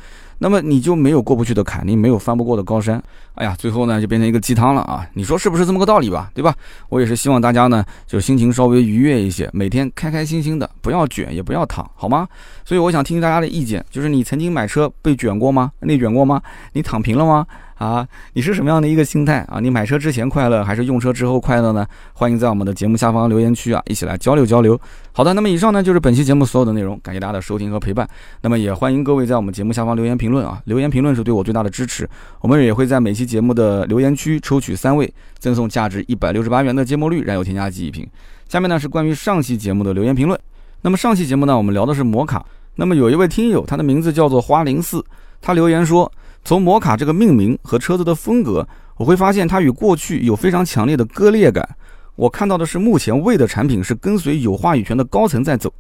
[0.41, 3.03] 那么你就没有过不去的坎，你没有翻不过的高山。
[3.35, 5.05] 哎呀，最后呢就变成一个鸡汤了啊！
[5.15, 6.31] 你说是不是这么个道理吧？
[6.33, 6.55] 对吧？
[6.89, 12.29] 我也是希望大家呢就心情稍微愉悦一些，每天开开心心的，不要卷也不要躺，好吗？
[12.65, 15.73] 所以我想听听大家的意见，就是你曾经买车被卷过吗？
[15.81, 16.41] 内卷过吗？
[16.73, 17.45] 你躺平了吗？
[17.79, 19.61] 啊，你是什么样的一个心态啊？
[19.61, 21.87] 你买车之前快乐还是用车之后快乐呢？
[22.13, 24.79] 欢迎在我们的节目下方留言区啊，一起来交流交流。
[25.13, 28.09] 好的，那么以上呢就是本期节目所有的内容，感谢大家的收听和陪伴。
[28.43, 32.09] 那么也欢迎各位在我们节目下方留言评论啊，留言评论是对我最大的支持。
[32.41, 38.05] 我们也会在每期节目的留言区抽取三位，赠送价值一百六十八元的芥末绿燃油添加剂一瓶。
[38.49, 40.37] 下面呢是关于上期节目的留言评论。
[40.83, 42.45] 那么上期节目呢，我们聊的是摩卡。
[42.75, 45.05] 那么有一位听友，他的名字叫做花零四，
[45.41, 46.11] 他留言说。
[46.45, 51.69] 从摩卡这个命名和车子的风格，我会发现它与过去有非常强烈的割裂感。
[52.17, 55.73] 我看到的是，目前魏的产品是跟随有话语权的高层在走。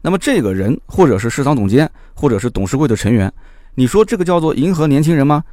[0.00, 3.32] 那么这个人，或者是市场总监，或者是董事会的成员，
[3.74, 5.44] 你说这个叫做迎合年轻人吗？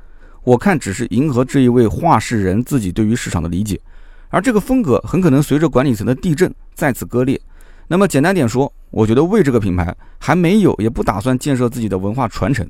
[0.44, 3.80] 我看只是迎合这一位话事人自己对于市场的理解。
[4.30, 7.40] 而这个风格很可能随着管理层的地震再次割裂。
[7.88, 12.68] 那么简单点说，我觉得魏这个品牌还没有，也不打算建设自己的文化传承。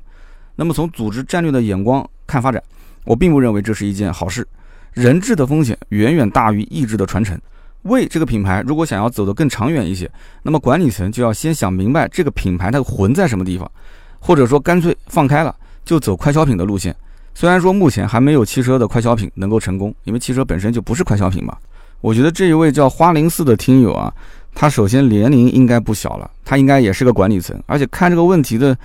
[0.59, 2.61] 那么从组织战略的眼光看发展，
[3.05, 4.45] 我并不认为这是一件好事。
[4.91, 7.39] 人质的风险远远大于意志的传承。
[7.83, 10.11] 为这个品牌如果想要走得更长远一些，
[10.43, 13.71] 那么管理层就要先想明白这个品牌的魂在什么地方，
[14.19, 16.93] 或者说干脆放开了，就走快消品的路线。
[17.33, 21.55] 虽然说目前还没有汽车的快消品能够成功，因为汽车本身就不是快消品嘛。
[22.01, 24.13] 我觉得这一位叫花零四的听友啊，
[24.53, 28.77] 他首先年龄应该不小了，他应该也是个管理层，而且看这个问题的。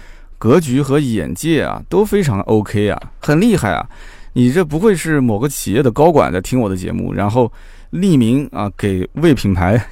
[0.45, 3.89] 格局和眼界啊都非常 OK 啊，很厉害啊！
[4.35, 7.51] 你这不会是某个企业的高管在听我的节目，然后
[7.93, 9.83] 匿名啊给魏品牌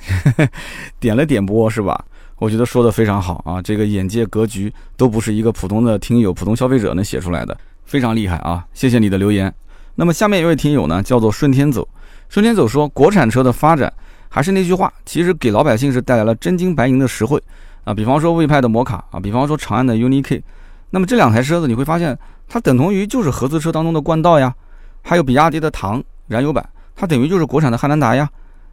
[1.00, 2.04] 点了点播是吧？
[2.36, 8.62] 我觉得说的非常好啊，这个眼界格局都不是一个普通的听友、普通消费者能写出来的，非常厉害啊！
[8.74, 9.50] 谢谢你的留言。
[9.94, 11.88] 那么下面一位听友呢，叫做顺天走，
[12.28, 13.90] 顺天走说，国产车的发展
[14.28, 17.42] 还是那句话，其实给老百姓是带来了真金白银的实惠。
[17.84, 20.42] 啊，比方说魏派的摩卡啊，比方说长安的 UNI-K，
[20.90, 22.16] 那么这两台车子你会发现，
[22.48, 24.54] 它等同于就是合资车当中的冠道呀，
[25.02, 28.28] 还有比亚迪的唐燃油版，它等于就是国产的汉兰达呀。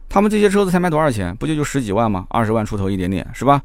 [0.08, 1.34] 他们这些车子才卖多少钱？
[1.36, 2.26] 不就就十几万吗？
[2.30, 3.62] 二十万出头一点点，是吧？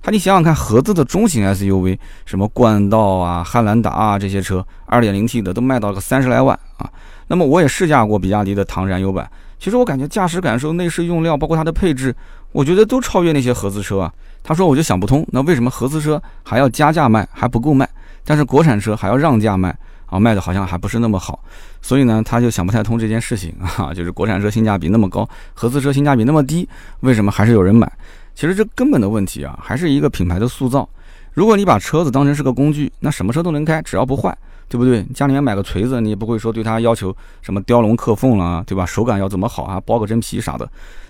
[0.00, 6.88] 他你想想看，合资的中型 SUV，什么冠道啊、汉兰达啊这些车，二点零 T 的都卖到个三十来万啊。
[7.26, 12.14] 那么我也试驾过比亚迪的唐燃油版，其实我感觉驾驶感受、内饰用料，包括它的配置，
[12.52, 14.12] 我觉得都超越那些合资车啊。
[14.42, 17.86] 他说：“我就想不通，那为什么合资车还要加价卖还不够卖，
[18.24, 20.18] 但是国产车还要让价卖啊？
[20.18, 21.38] 卖的好像还不是那么好，
[21.82, 23.92] 所以呢，他就想不太通这件事情 啊。
[23.92, 26.66] 就是国产车性价比那么高，合资车性价比那么低，
[27.00, 27.90] 为什么还是有人买？
[28.34, 30.88] 其实这根本的问题啊，还是一个品牌的塑造。
[31.34, 34.34] 如果你把车子当成是个工具，那什么车都能开，只要不坏，
[34.68, 35.02] 对不对？
[35.14, 38.86] 家里面买个锤子，你也不会说对它要求什么雕龙刻凤了，对吧？
[38.86, 39.80] 手感要怎么好啊？
[39.84, 40.68] 包个真皮啥的。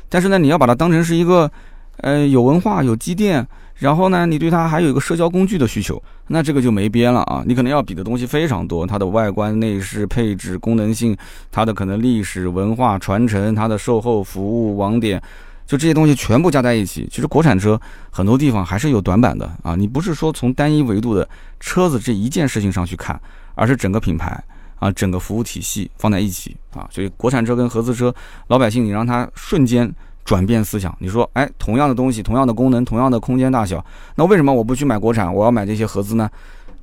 [0.09, 1.51] 但是呢，你要把它当成是一个。”
[2.01, 3.45] 呃，有文化，有积淀，
[3.75, 7.43] 然后呢，你对它还有一个社交工具的需求，那这个就没边了啊！
[7.45, 11.17] 你可能要比的东西非常多，它的外观、内饰、配置、功能性，
[11.51, 15.21] 它的可能历史文化传承，它的售后服务网点，
[15.67, 17.81] 就这些东西全部加在一起，其实国产车
[18.13, 19.75] 很多地方还是有短板的啊！
[19.75, 21.29] 你不是说从单一维度的
[21.59, 23.21] 车子这一件事情上去看，
[23.57, 24.41] 而是整个品牌
[24.79, 28.15] 啊，整个服务体系放在一起啊，所以国产车跟合资车，
[28.49, 29.93] 老百姓你让他瞬间
[30.25, 36.31] 转变思想，你说，哎，同样的东西，同样的功能，同样的空间大小，那为什么我不去买国产，我要买这些合资呢？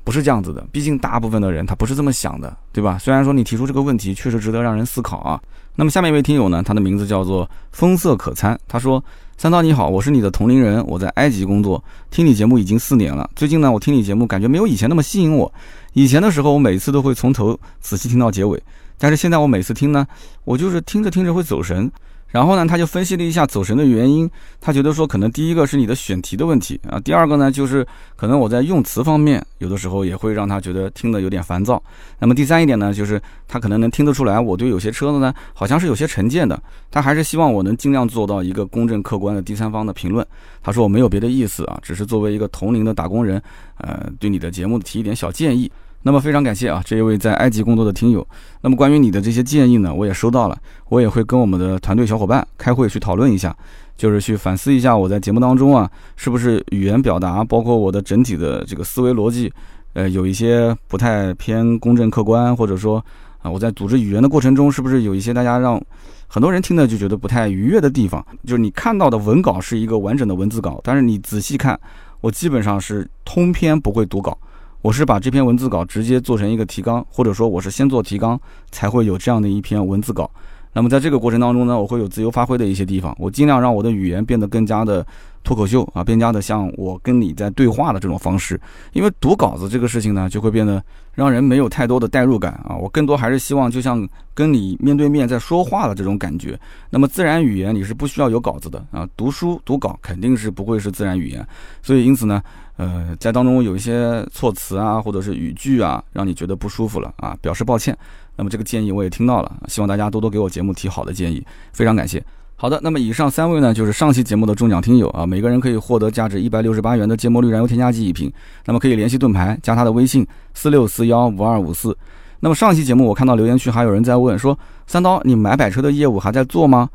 [0.03, 2.95] 不是这样子的，毕竟大部分的人他不是这么想的，对吧？
[2.99, 5.41] 虽然说你提出这个问题确实值得让人思考啊。
[5.77, 9.03] 那么下面一位听友呢，他的名字叫做风色可餐，他说
[9.35, 13.27] ：“三刀你好，我是你的同龄人，我在埃及工作，听你节目已经四年了。
[13.35, 15.51] 最近呢，我听你节目感觉没有以前那么吸引我。
[15.95, 18.61] 以前的时候，我每次都会从头仔细听到结尾，
[18.97, 20.05] 但是现在我每次听呢，
[20.43, 21.89] 我就是听着听着会走神。”
[22.35, 24.29] 然后呢，他就分析了一下走神的原因。
[24.59, 27.85] 他觉得说，可能第一个是你的选题的问题啊，第二个呢，就是
[28.17, 31.81] 可能我在用词方面有的时候也会让他觉得听得有点烦躁。
[32.19, 36.61] 那么第三一点呢，就是他可能能听得出来，我对有些车子呢，好像是有些成见的。
[36.91, 40.25] 他还是希望我能尽量做到一个公正客观的第三方的评论。
[40.61, 43.41] 他说我没有别的意思啊，只是作为一个同龄的打工人，
[43.77, 45.71] 呃，对你的节目提一点小建议。
[46.07, 48.25] 那么非常感谢啊，这一位在埃及工作的听友。
[48.61, 50.55] 那么关于你的这些建议呢，我也收到了，
[50.89, 53.55] 我也会跟我们的团队小伙伴开会去讨论一下，
[53.97, 59.51] 就是去反思一下我在节目当中啊，是不是语言表达，包括我的整体的这个思维逻辑，
[59.93, 63.03] 呃，有一些不太偏公正客观，或者说
[63.41, 65.81] 啊，我在组织语言的过程中，是不是有一些大家让
[66.27, 68.23] 很多人听的就觉得不太愉悦的地方？
[68.45, 71.79] 就是你看到的文稿是一个完整的文字稿，但是你仔细看，
[72.21, 74.37] 我基本上是通篇不会读稿。
[74.85, 80.29] 我是把这篇文字稿直接做成一个提纲，或者说我是先做提纲，才会有这样的一篇文字稿。
[80.73, 85.03] 那么在这个过程当中呢，我会有自由发挥的一些地方，我尽量让我的语言变得更加的
[85.45, 88.59] 脱口秀啊，更加的像我跟你在对话的这种方式。
[88.91, 90.83] 因为读稿子这个事情呢，就会变得
[91.13, 92.75] 让人没有太多的代入感啊。
[92.75, 96.59] 我更多还是希望就像跟你面对面在说话的这种感觉。
[96.89, 101.47] 那么自然语言你是不需要有稿子的啊，读书读稿肯定是不会是自然语言。
[101.81, 102.43] 所以因此呢。
[102.77, 107.97] 呃，在当中有一些措辞啊，或者是语句啊，让你觉得不舒服了啊，表示抱歉。
[108.35, 111.41] 那么这个建议我也听到了，希望大家多多给我节目提好的建议，
[111.71, 112.21] 非常感谢。
[112.57, 118.31] 好的，那么以上三位呢，就是上期节目的中奖听友啊，每个人可以获得价值一百六十八元的芥末绿燃油添加剂一瓶。
[118.65, 121.95] 那么可以联系盾牌，加他的微信四六四幺五二五四。
[122.39, 126.89] 那么上期节目我看到留言区还有人在问说，三刀，你买摆车的业务还在做吗？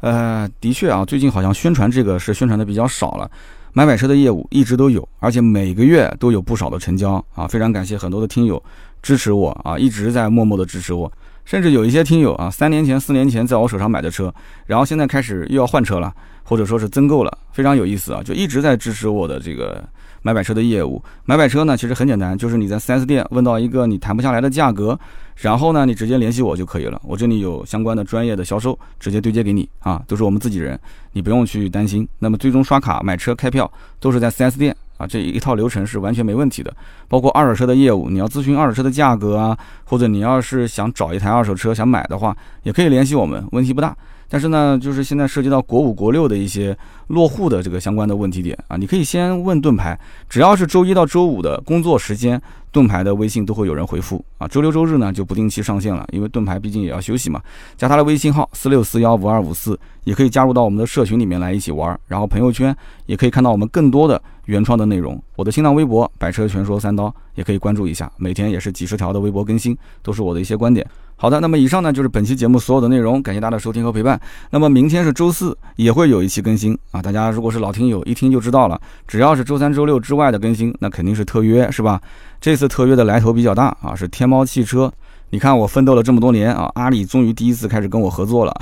[0.00, 3.30] 呃，的确啊，最近好像宣传这个是宣传的比较少了。
[3.72, 7.46] 买买车的业务一直都有，而且每个月都有不少的成交啊！
[7.46, 8.62] 非常感谢很多的听友
[9.00, 11.10] 支持我啊，一直在默默的支持我。
[11.44, 14.32] 甚至有一些听友啊，三年前、四年前在我手上买的车，
[14.66, 18.22] 然后现在开始又要换车了，或者说是增购了，非常有意思啊！
[18.22, 19.82] 就一直在支持我的这个
[20.22, 21.02] 买买车的业务。
[21.24, 24.98] 买买车呢，其实很简单，就是你在 4S 店问到一个你谈不下来的价格。
[25.36, 27.00] 然后呢，你直接联系我就可以了。
[27.04, 30.78] 我这里有相关的专业的销售，直接对接给你啊，都是我们自己人，
[31.12, 32.08] 你不用去担心。
[32.20, 36.74] 那么最终刷卡买车开票都是在 4S 店啊，这一套流程是完全没问题的。
[37.08, 43.96] 包括二手车的业务，你要咨询二手车的价格啊，或者你要是想找一台二手车想买的话，也可以联系我们，问题不大。
[44.28, 46.76] 但是呢，就是现在涉及到国五、国六的一些
[47.08, 52.40] 落户的这个相关的问题点啊，你可以先问盾牌，只要是周一到周五的工作时间。
[52.74, 57.40] 盾牌的微信都会有人回复啊，周六周日呢就不定期上线了，因为盾牌毕竟也要休息嘛。
[57.76, 61.96] 加他的微信号四六四幺五二五四，也可以加入到我们的社群里面来一起玩。
[62.08, 65.22] 然后朋友圈也可以看到我们更多的原创的内容。
[65.36, 70.84] 我的新浪微博百车全说三刀也可以关注一下，每天也是几十条的微博更新，都是我的一些观点。
[71.16, 74.20] 好的，那么以上呢就是本期节目所有的内容，感谢大家的收听和陪伴。
[74.50, 77.00] 那么明天是周四，也会有一期更新啊。
[77.00, 82.00] 大家如果是老听友，一听就知道了，只要是周三、周六之外的更新，那肯定是特约，是吧？
[82.40, 84.92] 这次特约的来头比较大啊，是天猫汽车。
[85.30, 88.54] 你看我奋斗了这么多年啊，阿里终于第一次开始跟我合作了。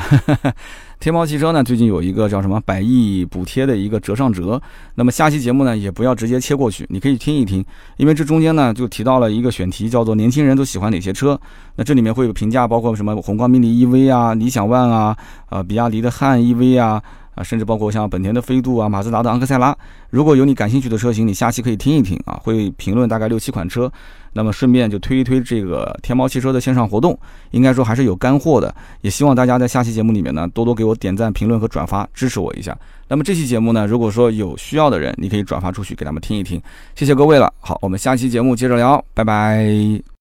[1.02, 4.62] 天猫汽车呢，最近有一个叫什么百亿补贴的一个折上折。
[4.94, 7.64] 那么下期节目呢，也不要直接切过去，你可以听一听，
[7.96, 11.36] 因为这中间呢就提到了一个选题，叫做年轻人都喜欢哪些车。
[11.74, 15.16] 那这里面会有评价，包括什么宏光 mini EV 啊、理想 ONE 啊、
[15.50, 17.02] 呃比亚迪的汉 EV 啊。
[17.34, 19.76] 啊，甚至包括像本田的飞度啊、马自达的昂克赛拉，
[20.10, 23.90] 如果有你感兴趣的车型，你下期可以听一听啊，会评论大概六七款车，
[24.34, 27.18] 那么顺便就推一推这个天猫汽车的线上活动，
[27.52, 32.76] 应该说还是有干货的，也希望大家在下期节目里面呢多多给我点赞、评论和转发，支持我一下。
[33.08, 36.60] 那么这期节目呢，如果说有需要的人，你可以转发出去给他们听一听，
[36.94, 37.52] 谢谢各位了。
[37.60, 40.02] 好，我们下期节目接着聊，拜拜。